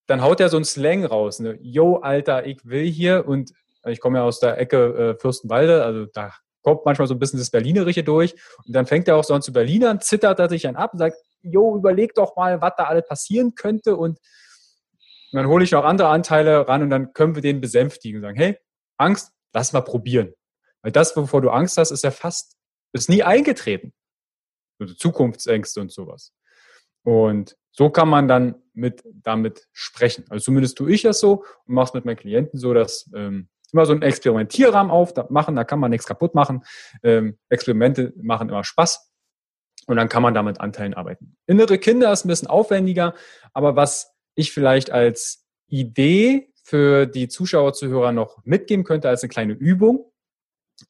[0.07, 1.39] dann haut er so einen Slang raus.
[1.39, 1.57] Ne?
[1.61, 3.53] Yo, Alter, ich will hier und
[3.85, 7.39] ich komme ja aus der Ecke äh, Fürstenwalde, also da kommt manchmal so ein bisschen
[7.39, 10.63] das Berlinerische durch und dann fängt er auch so an zu Berlinern, zittert er sich
[10.63, 14.19] dann ab und sagt, yo, überleg doch mal, was da alles passieren könnte und,
[15.31, 18.37] dann hole ich noch andere Anteile ran und dann können wir den besänftigen und sagen,
[18.37, 18.57] hey,
[18.97, 20.33] Angst, lass mal probieren.
[20.81, 22.57] Weil das, wovor du Angst hast, ist ja fast,
[22.93, 23.93] ist nie eingetreten.
[24.79, 26.33] Also Zukunftsängste und sowas.
[27.03, 30.25] Und so kann man dann mit, damit sprechen.
[30.29, 33.49] Also zumindest tue ich das so und mache es mit meinen Klienten so, dass ähm,
[33.71, 36.63] immer so einen Experimentierrahmen auf da da kann man nichts kaputt machen.
[37.03, 39.08] Ähm, Experimente machen immer Spaß
[39.89, 41.35] und dann kann man damit Anteilen arbeiten.
[41.47, 43.15] Innere Kinder ist ein bisschen aufwendiger,
[43.53, 49.29] aber was ich vielleicht als Idee für die Zuschauer, Zuhörer noch mitgeben könnte als eine
[49.29, 50.11] kleine Übung,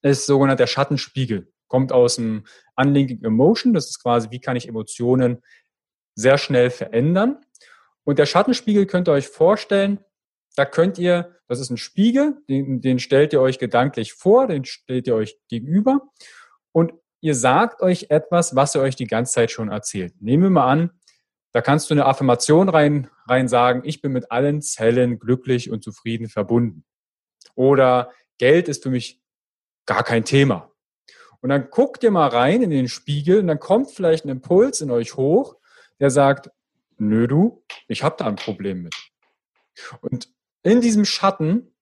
[0.02, 1.50] ist sogenannter Schattenspiegel.
[1.68, 2.44] Kommt aus dem
[2.76, 3.74] Unlinking Emotion.
[3.74, 5.42] Das ist quasi, wie kann ich Emotionen
[6.16, 7.38] sehr schnell verändern.
[8.04, 10.00] Und der Schattenspiegel könnt ihr euch vorstellen,
[10.58, 14.66] da könnt ihr, das ist ein Spiegel, den, den stellt ihr euch gedanklich vor, den
[14.66, 16.02] stellt ihr euch gegenüber
[16.74, 16.92] und
[17.22, 20.14] ihr sagt euch etwas, was ihr euch die ganze Zeit schon erzählt.
[20.22, 20.92] Nehmen wir mal an,
[21.52, 25.84] da kannst du eine Affirmation rein, rein sagen, ich bin mit allen Zellen glücklich und
[25.84, 26.84] zufrieden verbunden.
[27.56, 29.22] Oder Geld ist für mich
[29.86, 30.72] gar kein Thema.
[31.42, 34.82] Und dann guckt ihr mal rein in den Spiegel und dann kommt vielleicht ein Impuls
[34.82, 35.56] in euch hoch,
[36.00, 36.52] der sagt,
[36.98, 38.96] nö du, ich habe da ein Problem mit.
[40.02, 40.30] Und
[40.64, 41.74] in diesem Schatten,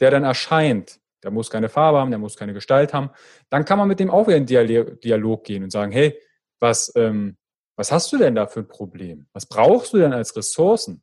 [0.00, 3.10] der dann erscheint, der muss keine Farbe haben, der muss keine Gestalt haben,
[3.48, 6.18] dann kann man mit dem auch wieder in Dialog gehen und sagen, hey,
[6.60, 7.36] was, ähm,
[7.76, 9.26] was hast du denn da für ein Problem?
[9.32, 11.02] Was brauchst du denn als Ressourcen?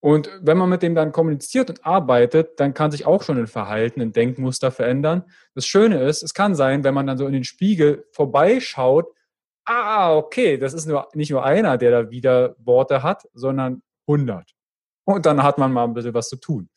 [0.00, 3.46] Und wenn man mit dem dann kommuniziert und arbeitet, dann kann sich auch schon ein
[3.46, 5.24] Verhalten, ein Denkmuster verändern.
[5.54, 9.06] Das Schöne ist, es kann sein, wenn man dann so in den Spiegel vorbeischaut,
[9.64, 14.50] ah, okay, das ist nur, nicht nur einer, der da wieder Worte hat, sondern 100.
[15.04, 16.68] Und dann hat man mal ein bisschen was zu tun.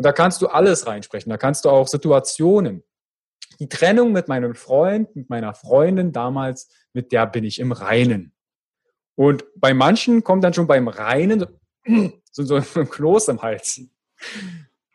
[0.00, 1.28] Und da kannst du alles reinsprechen.
[1.28, 2.82] Da kannst du auch Situationen
[3.58, 8.32] die Trennung mit meinem Freund, mit meiner Freundin damals, mit der bin ich im Reinen.
[9.14, 11.44] Und bei manchen kommt dann schon beim Reinen
[12.30, 13.82] so, so ein Kloß im Hals.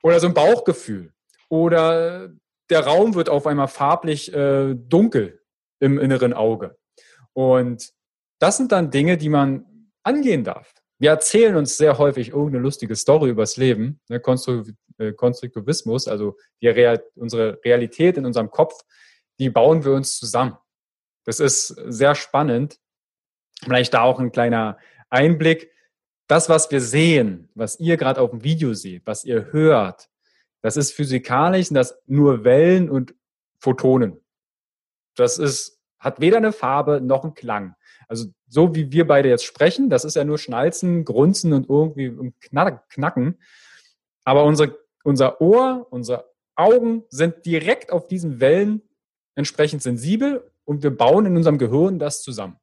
[0.01, 1.13] Oder so ein Bauchgefühl.
[1.49, 2.31] Oder
[2.71, 5.39] der Raum wird auf einmal farblich äh, dunkel
[5.79, 6.79] im inneren Auge.
[7.33, 7.93] Und
[8.39, 10.73] das sind dann Dinge, die man angehen darf.
[10.97, 14.19] Wir erzählen uns sehr häufig irgendeine lustige Story übers Leben, ne,
[14.97, 18.83] äh, Konstruktivismus, also Real, unsere Realität in unserem Kopf,
[19.39, 20.57] die bauen wir uns zusammen.
[21.25, 22.79] Das ist sehr spannend.
[23.63, 24.77] Vielleicht da auch ein kleiner
[25.09, 25.71] Einblick.
[26.27, 30.09] Das, was wir sehen, was ihr gerade auf dem Video seht, was ihr hört,
[30.61, 33.13] das ist physikalisch und das nur Wellen und
[33.59, 34.19] Photonen.
[35.15, 37.75] Das ist, hat weder eine Farbe noch einen Klang.
[38.07, 42.33] Also so wie wir beide jetzt sprechen, das ist ja nur Schnalzen, Grunzen und irgendwie
[42.89, 43.39] Knacken.
[44.23, 48.81] Aber unsere unser Ohr, unsere Augen sind direkt auf diesen Wellen
[49.35, 52.57] entsprechend sensibel und wir bauen in unserem Gehirn das zusammen.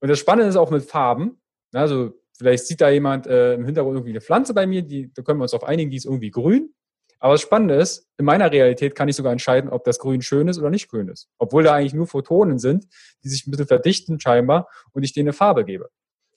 [0.00, 1.40] Und das Spannende ist auch mit Farben.
[1.72, 5.22] Also vielleicht sieht da jemand äh, im Hintergrund irgendwie eine Pflanze bei mir, die, da
[5.22, 6.74] können wir uns auf einigen, die ist irgendwie grün.
[7.18, 10.48] Aber das Spannende ist, in meiner Realität kann ich sogar entscheiden, ob das Grün schön
[10.48, 11.28] ist oder nicht grün ist.
[11.38, 12.86] Obwohl da eigentlich nur Photonen sind,
[13.24, 15.88] die sich ein bisschen verdichten scheinbar und ich denen eine Farbe gebe.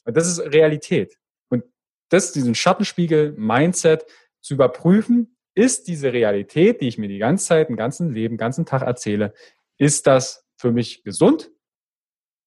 [0.06, 1.18] Und das ist Realität.
[1.50, 1.66] Und
[2.10, 4.06] das, diesen Schattenspiegel, Mindset,
[4.42, 8.40] zu überprüfen, ist diese Realität, die ich mir die ganze Zeit, den ganzen Leben, den
[8.40, 9.34] ganzen Tag erzähle,
[9.78, 11.52] ist das für mich gesund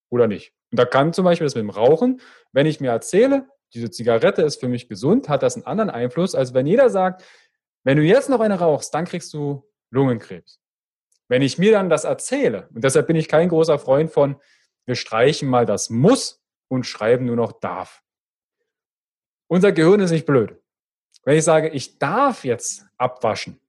[0.09, 0.53] oder nicht?
[0.71, 2.21] Und da kann zum Beispiel das mit dem Rauchen,
[2.51, 6.35] wenn ich mir erzähle, diese Zigarette ist für mich gesund, hat das einen anderen Einfluss,
[6.35, 7.23] als wenn jeder sagt,
[7.83, 10.59] wenn du jetzt noch eine rauchst, dann kriegst du Lungenkrebs.
[11.27, 14.37] Wenn ich mir dann das erzähle, und deshalb bin ich kein großer Freund von,
[14.85, 18.03] wir streichen mal das muss und schreiben nur noch darf.
[19.47, 20.62] Unser Gehirn ist nicht blöd.
[21.23, 23.59] Wenn ich sage, ich darf jetzt abwaschen,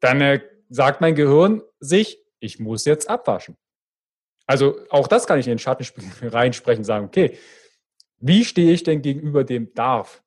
[0.00, 3.56] dann äh, sagt mein Gehirn sich, ich muss jetzt abwaschen.
[4.46, 7.38] Also auch das kann ich in den Schattenspiegel reinsprechen und sagen, okay,
[8.18, 10.22] wie stehe ich denn gegenüber dem darf?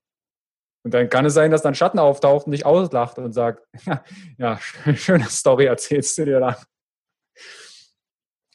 [0.84, 4.04] Und dann kann es sein, dass dann Schatten auftaucht und dich auslacht und sagt, ja,
[4.38, 4.60] ja
[4.96, 6.62] schöne Story erzählst du dir da.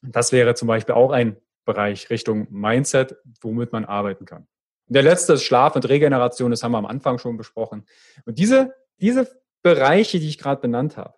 [0.03, 4.47] Das wäre zum Beispiel auch ein Bereich Richtung Mindset, womit man arbeiten kann.
[4.87, 7.87] Der letzte ist Schlaf und Regeneration, das haben wir am Anfang schon besprochen.
[8.27, 9.29] Und diese, diese
[9.63, 11.15] Bereiche, die ich gerade benannt habe,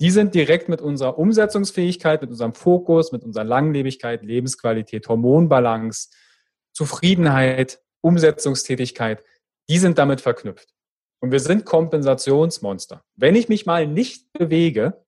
[0.00, 6.10] die sind direkt mit unserer Umsetzungsfähigkeit, mit unserem Fokus, mit unserer Langlebigkeit, Lebensqualität, Hormonbalance,
[6.72, 9.22] Zufriedenheit, Umsetzungstätigkeit,
[9.68, 10.74] die sind damit verknüpft.
[11.20, 13.04] Und wir sind Kompensationsmonster.
[13.14, 15.04] Wenn ich mich mal nicht bewege,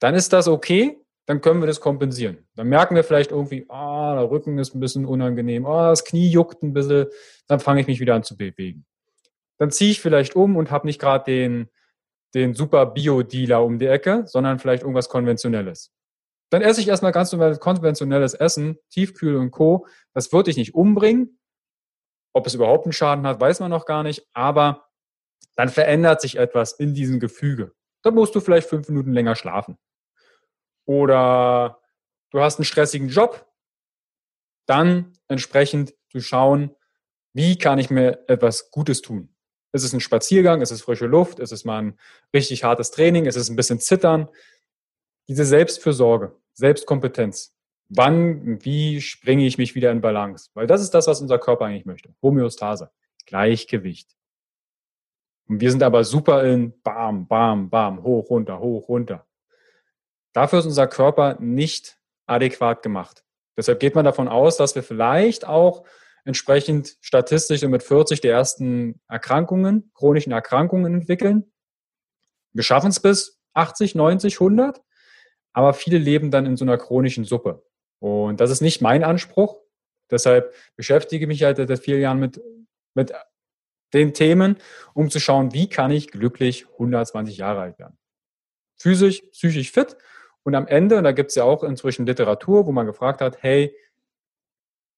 [0.00, 0.98] dann ist das okay,
[1.30, 2.44] dann können wir das kompensieren.
[2.56, 6.28] Dann merken wir vielleicht irgendwie, ah, der Rücken ist ein bisschen unangenehm, ah, das Knie
[6.28, 7.06] juckt ein bisschen,
[7.46, 8.84] dann fange ich mich wieder an zu bewegen.
[9.56, 11.68] Dann ziehe ich vielleicht um und habe nicht gerade den,
[12.34, 15.92] den super Bio-Dealer um die Ecke, sondern vielleicht irgendwas Konventionelles.
[16.50, 19.86] Dann esse ich erstmal ganz normal konventionelles Essen, Tiefkühl und Co.
[20.12, 21.38] Das wird dich nicht umbringen.
[22.32, 24.26] Ob es überhaupt einen Schaden hat, weiß man noch gar nicht.
[24.32, 24.88] Aber
[25.54, 27.70] dann verändert sich etwas in diesem Gefüge.
[28.02, 29.78] Dann musst du vielleicht fünf Minuten länger schlafen.
[30.90, 31.80] Oder
[32.32, 33.46] du hast einen stressigen Job.
[34.66, 36.74] Dann entsprechend zu schauen,
[37.32, 39.32] wie kann ich mir etwas Gutes tun?
[39.72, 40.62] Ist es ein Spaziergang?
[40.62, 41.38] Ist es frische Luft?
[41.38, 41.98] Ist es mal ein
[42.34, 43.26] richtig hartes Training?
[43.26, 44.28] Ist es ein bisschen Zittern?
[45.28, 47.56] Diese Selbstfürsorge, Selbstkompetenz.
[47.88, 50.50] Wann, wie springe ich mich wieder in Balance?
[50.54, 52.12] Weil das ist das, was unser Körper eigentlich möchte.
[52.20, 52.90] Homöostase,
[53.26, 54.16] Gleichgewicht.
[55.46, 59.24] Und wir sind aber super in Bam, Bam, Bam, hoch, runter, hoch, runter.
[60.32, 63.24] Dafür ist unser Körper nicht adäquat gemacht.
[63.56, 65.84] Deshalb geht man davon aus, dass wir vielleicht auch
[66.24, 71.50] entsprechend statistisch mit 40 die ersten Erkrankungen, chronischen Erkrankungen entwickeln.
[72.52, 74.80] Wir schaffen es bis 80, 90, 100,
[75.52, 77.64] aber viele leben dann in so einer chronischen Suppe.
[77.98, 79.60] Und das ist nicht mein Anspruch.
[80.10, 82.40] Deshalb beschäftige ich mich halt seit vielen Jahren mit,
[82.94, 83.12] mit
[83.92, 84.56] den Themen,
[84.94, 87.98] um zu schauen, wie kann ich glücklich 120 Jahre alt werden.
[88.76, 89.96] Physisch, psychisch fit
[90.42, 93.42] und am Ende, und da gibt es ja auch inzwischen Literatur, wo man gefragt hat,
[93.42, 93.76] hey,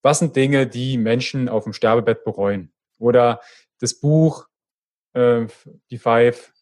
[0.03, 2.73] was sind Dinge, die Menschen auf dem Sterbebett bereuen?
[2.99, 3.41] Oder
[3.81, 4.49] das Buch,
[5.15, 5.47] äh,
[5.91, 6.53] die Five,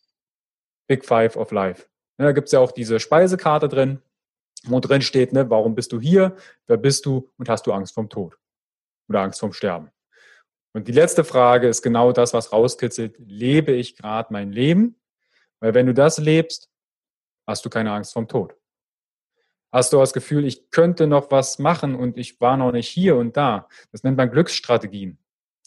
[0.86, 1.86] Big Five of Life.
[2.18, 4.02] Ja, da gibt es ja auch diese Speisekarte drin,
[4.64, 7.94] wo drin steht, ne, warum bist du hier, wer bist du und hast du Angst
[7.94, 8.38] vom Tod
[9.08, 9.90] oder Angst vom Sterben?
[10.72, 15.00] Und die letzte Frage ist genau das, was rauskitzelt, lebe ich gerade mein Leben?
[15.60, 16.70] Weil wenn du das lebst,
[17.46, 18.54] hast du keine Angst vom Tod.
[19.72, 23.16] Hast du das Gefühl, ich könnte noch was machen und ich war noch nicht hier
[23.16, 23.68] und da?
[23.92, 25.18] Das nennt man Glücksstrategien.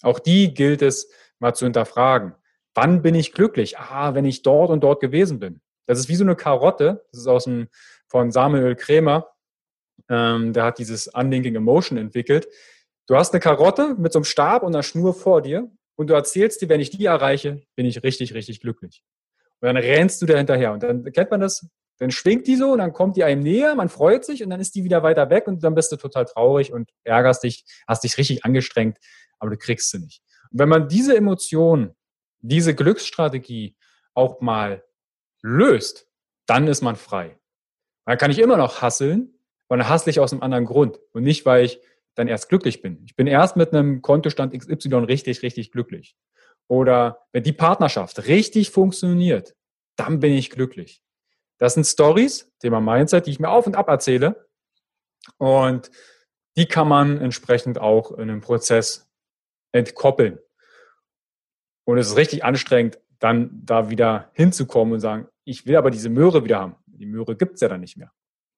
[0.02, 2.36] Auch die gilt es mal zu hinterfragen.
[2.74, 3.78] Wann bin ich glücklich?
[3.78, 5.62] Ah, wenn ich dort und dort gewesen bin.
[5.86, 7.06] Das ist wie so eine Karotte.
[7.12, 7.68] Das ist aus dem,
[8.08, 9.30] von Samuel Krämer.
[10.10, 12.48] Ähm, der hat dieses Unlinking Emotion entwickelt.
[13.08, 16.14] Du hast eine Karotte mit so einem Stab und einer Schnur vor dir und du
[16.14, 19.04] erzählst dir, wenn ich die erreiche, bin ich richtig, richtig glücklich.
[19.62, 20.74] Und dann rennst du da hinterher.
[20.74, 21.68] Und dann kennt man das
[22.04, 24.60] dann schwingt die so und dann kommt die einem näher, man freut sich und dann
[24.60, 28.04] ist die wieder weiter weg und dann bist du total traurig und ärgerst dich, hast
[28.04, 28.98] dich richtig angestrengt,
[29.40, 30.22] aber du kriegst sie nicht.
[30.52, 31.96] Und wenn man diese Emotion,
[32.42, 33.76] diese Glücksstrategie
[34.14, 34.84] auch mal
[35.42, 36.08] löst,
[36.46, 37.38] dann ist man frei.
[38.06, 39.34] Dann kann ich immer noch hasseln,
[39.68, 41.80] aber dann hassle ich aus einem anderen Grund und nicht, weil ich
[42.16, 43.02] dann erst glücklich bin.
[43.06, 46.16] Ich bin erst mit einem Kontostand XY richtig, richtig glücklich.
[46.68, 49.56] Oder wenn die Partnerschaft richtig funktioniert,
[49.96, 51.03] dann bin ich glücklich.
[51.64, 54.50] Das sind Stories, Thema Mindset, die ich mir auf und ab erzähle.
[55.38, 55.92] Und
[56.58, 59.10] die kann man entsprechend auch in einem Prozess
[59.72, 60.40] entkoppeln.
[61.86, 66.10] Und es ist richtig anstrengend, dann da wieder hinzukommen und sagen, ich will aber diese
[66.10, 66.76] Möhre wieder haben.
[66.86, 68.12] Die Möhre gibt es ja dann nicht mehr.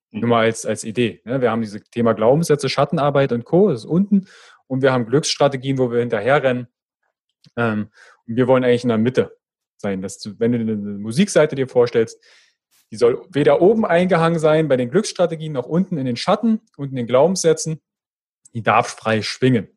[0.09, 0.21] Mhm.
[0.21, 1.21] Nur mal als, als Idee.
[1.25, 1.41] Ne?
[1.41, 3.69] Wir haben dieses Thema Glaubenssätze, Schattenarbeit und Co.
[3.69, 4.27] Das ist unten.
[4.65, 6.69] Und wir haben Glücksstrategien, wo wir hinterherrennen.
[7.55, 7.91] Ähm,
[8.25, 9.37] und wir wollen eigentlich in der Mitte
[9.77, 10.01] sein.
[10.01, 12.19] Dass du, wenn du eine Musikseite dir vorstellst,
[12.91, 16.89] die soll weder oben eingehangen sein bei den Glücksstrategien noch unten in den Schatten und
[16.89, 17.81] in den Glaubenssätzen.
[18.53, 19.67] Die darf frei schwingen.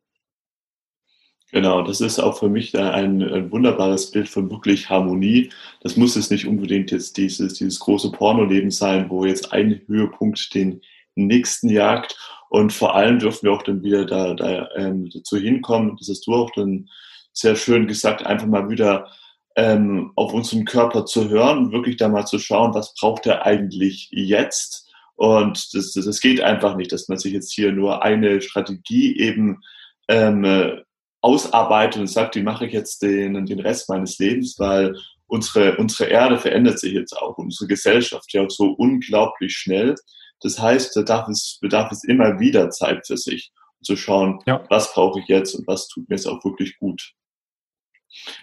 [1.50, 5.50] Genau, das ist auch für mich ein, ein, wunderbares Bild von wirklich Harmonie.
[5.80, 10.54] Das muss es nicht unbedingt jetzt dieses, dieses große Pornoleben sein, wo jetzt ein Höhepunkt
[10.54, 10.82] den
[11.14, 12.18] nächsten jagt.
[12.50, 16.26] Und vor allem dürfen wir auch dann wieder da, da ähm, dazu hinkommen, das hast
[16.26, 16.90] du auch dann
[17.32, 19.10] sehr schön gesagt, einfach mal wieder
[19.58, 24.08] ähm, auf unseren Körper zu hören, wirklich da mal zu schauen, was braucht er eigentlich
[24.12, 24.88] jetzt.
[25.16, 29.18] Und das, das, das geht einfach nicht, dass man sich jetzt hier nur eine Strategie
[29.18, 29.60] eben
[30.06, 30.76] ähm, äh,
[31.22, 34.96] ausarbeitet und sagt, die mache ich jetzt den, den Rest meines Lebens, weil
[35.26, 39.96] unsere, unsere Erde verändert sich jetzt auch, unsere Gesellschaft ja auch so unglaublich schnell.
[40.40, 43.50] Das heißt, da darf es, bedarf es immer wieder Zeit für sich,
[43.80, 44.64] um zu schauen, ja.
[44.70, 47.12] was brauche ich jetzt und was tut mir jetzt auch wirklich gut.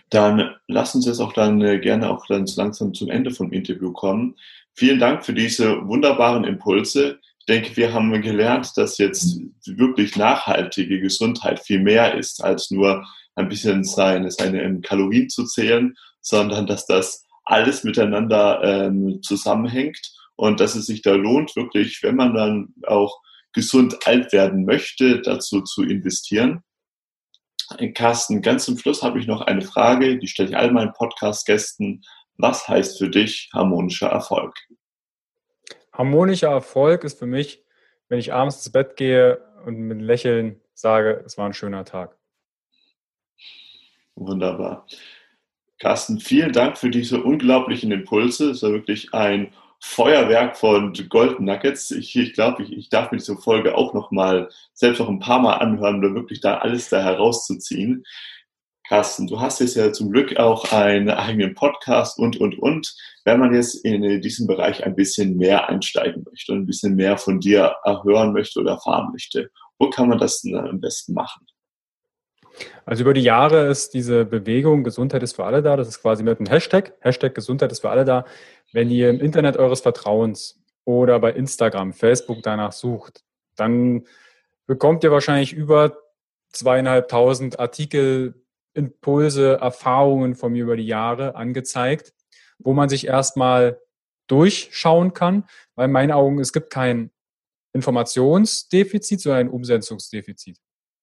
[0.10, 3.92] Dann lass uns jetzt auch dann äh, gerne auch dann langsam zum Ende vom Interview
[3.92, 4.36] kommen.
[4.74, 7.20] Vielen Dank für diese wunderbaren Impulse.
[7.40, 13.06] Ich denke, wir haben gelernt, dass jetzt wirklich nachhaltige Gesundheit viel mehr ist, als nur
[13.36, 20.00] ein bisschen seine, seine Kalorien zu zählen, sondern dass das alles miteinander ähm, zusammenhängt
[20.36, 23.22] und dass es sich da lohnt, wirklich, wenn man dann auch
[23.54, 26.62] gesund alt werden möchte, dazu zu investieren.
[27.94, 32.04] Carsten, ganz zum Schluss habe ich noch eine Frage, die stelle ich all meinen Podcast-Gästen.
[32.38, 34.56] Was heißt für dich harmonischer Erfolg?
[35.94, 37.64] Harmonischer Erfolg ist für mich,
[38.10, 42.18] wenn ich abends ins Bett gehe und mit Lächeln sage, es war ein schöner Tag.
[44.16, 44.86] Wunderbar.
[45.80, 48.52] Carsten, vielen Dank für diese unglaublichen Impulse.
[48.52, 49.54] Es war wirklich ein
[49.88, 51.92] Feuerwerk von Gold Nuggets.
[51.92, 55.20] Ich, ich glaube, ich, ich darf mir diese Folge auch noch mal selbst noch ein
[55.20, 58.04] paar Mal anhören, um wirklich da alles da herauszuziehen.
[58.90, 62.94] Carsten, du hast jetzt ja zum Glück auch einen eigenen Podcast und, und, und.
[63.24, 67.18] Wenn man jetzt in diesen Bereich ein bisschen mehr einsteigen möchte und ein bisschen mehr
[67.18, 71.46] von dir erhören möchte oder erfahren möchte, wo kann man das denn am besten machen?
[72.86, 75.76] Also über die Jahre ist diese Bewegung Gesundheit ist für alle da.
[75.76, 76.94] Das ist quasi mit einem Hashtag.
[77.00, 78.26] Hashtag Gesundheit ist für alle da.
[78.72, 83.24] Wenn ihr im Internet eures Vertrauens oder bei Instagram, Facebook danach sucht,
[83.56, 84.06] dann
[84.68, 85.98] bekommt ihr wahrscheinlich über
[86.52, 92.14] zweieinhalbtausend Artikel, Impulse, Erfahrungen von mir über die Jahre angezeigt,
[92.60, 93.80] wo man sich erstmal
[94.28, 95.46] durchschauen kann,
[95.76, 97.12] weil in meinen Augen es gibt kein
[97.74, 100.60] Informationsdefizit, sondern ein Umsetzungsdefizit.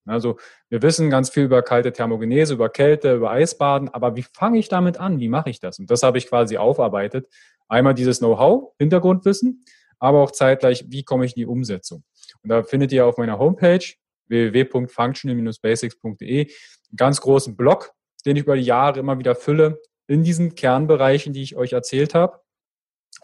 [0.07, 0.37] Also
[0.69, 4.69] wir wissen ganz viel über kalte Thermogenese, über Kälte, über Eisbaden, aber wie fange ich
[4.69, 5.21] damit an?
[5.21, 5.79] Wie mache ich das?
[5.79, 7.29] Und das habe ich quasi aufarbeitet.
[7.69, 9.65] Einmal dieses Know-how, Hintergrundwissen,
[9.99, 12.03] aber auch zeitgleich, wie komme ich in die Umsetzung?
[12.43, 13.85] Und da findet ihr auf meiner Homepage
[14.29, 17.93] www.functional-basics.de einen ganz großen Blog,
[18.27, 22.15] den ich über die Jahre immer wieder fülle in diesen Kernbereichen, die ich euch erzählt
[22.15, 22.41] habe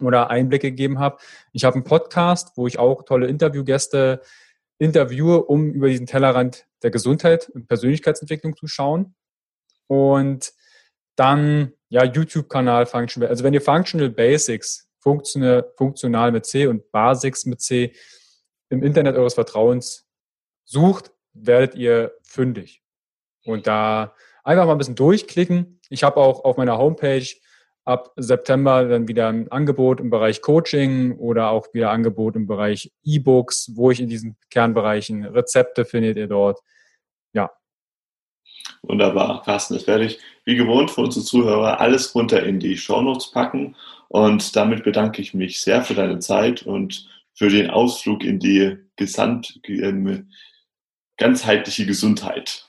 [0.00, 1.18] oder Einblicke gegeben habe.
[1.52, 4.22] Ich habe einen Podcast, wo ich auch tolle Interviewgäste
[4.78, 9.14] interviewe, um über diesen Tellerrand der Gesundheit und Persönlichkeitsentwicklung zu schauen.
[9.86, 10.52] Und
[11.16, 13.28] dann, ja, YouTube-Kanal Functional.
[13.28, 17.92] Also wenn ihr Functional Basics, funktional, funktional mit C und Basics mit C
[18.68, 20.06] im Internet eures Vertrauens
[20.64, 22.82] sucht, werdet ihr fündig.
[23.44, 24.14] Und da
[24.44, 25.80] einfach mal ein bisschen durchklicken.
[25.88, 27.26] Ich habe auch auf meiner Homepage
[27.88, 32.92] ab September dann wieder ein Angebot im Bereich Coaching oder auch wieder Angebot im Bereich
[33.02, 36.60] E-Books, wo ich in diesen Kernbereichen Rezepte findet ihr dort.
[37.32, 37.50] Ja.
[38.82, 43.30] Wunderbar, Carsten, das werde ich wie gewohnt für unsere Zuhörer alles runter in die Shownotes
[43.30, 43.74] packen
[44.08, 48.76] und damit bedanke ich mich sehr für deine Zeit und für den Ausflug in die
[48.96, 49.60] gesamt,
[51.16, 52.66] ganzheitliche Gesundheit.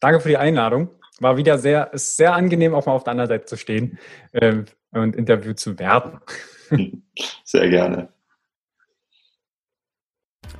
[0.00, 0.90] Danke für die Einladung
[1.20, 3.98] war wieder sehr, ist sehr angenehm, auch mal auf der anderen Seite zu stehen
[4.32, 4.62] äh,
[4.92, 6.20] und interviewt zu werden.
[7.44, 8.08] Sehr gerne.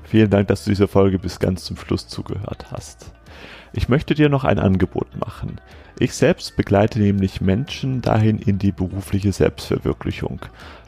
[0.05, 3.13] Vielen Dank, dass du diese Folge bis ganz zum Schluss zugehört hast.
[3.75, 5.61] Ich möchte dir noch ein Angebot machen.
[5.99, 10.41] Ich selbst begleite nämlich Menschen dahin in die berufliche Selbstverwirklichung.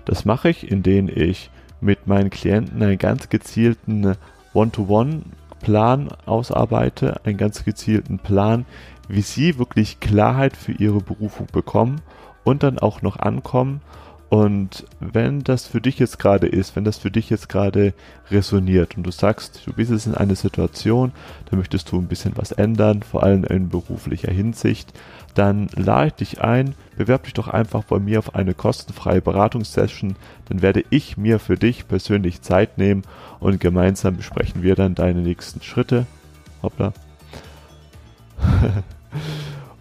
[0.06, 1.50] Das mache ich, indem ich
[1.80, 4.16] mit meinen Klienten einen ganz gezielten
[4.54, 8.64] One-to-One-Plan ausarbeite, einen ganz gezielten Plan,
[9.10, 12.00] wie sie wirklich Klarheit für ihre Berufung bekommen
[12.44, 13.80] und dann auch noch ankommen.
[14.28, 17.94] Und wenn das für dich jetzt gerade ist, wenn das für dich jetzt gerade
[18.30, 21.10] resoniert und du sagst, du bist jetzt in einer Situation,
[21.50, 24.92] da möchtest du ein bisschen was ändern, vor allem in beruflicher Hinsicht,
[25.34, 30.14] dann lade ich dich ein, bewerb dich doch einfach bei mir auf eine kostenfreie Beratungssession,
[30.48, 33.02] dann werde ich mir für dich persönlich Zeit nehmen
[33.40, 36.06] und gemeinsam besprechen wir dann deine nächsten Schritte.
[36.62, 36.92] Hoppla.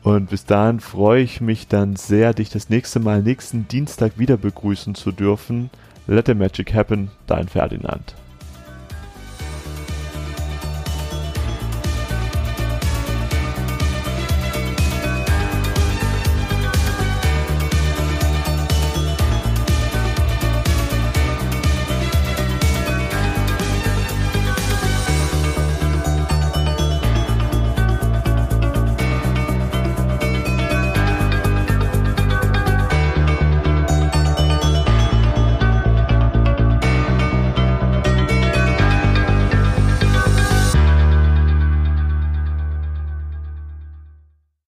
[0.01, 4.37] Und bis dahin freue ich mich dann sehr, dich das nächste Mal nächsten Dienstag wieder
[4.37, 5.69] begrüßen zu dürfen.
[6.07, 8.15] Let the Magic Happen, dein Ferdinand.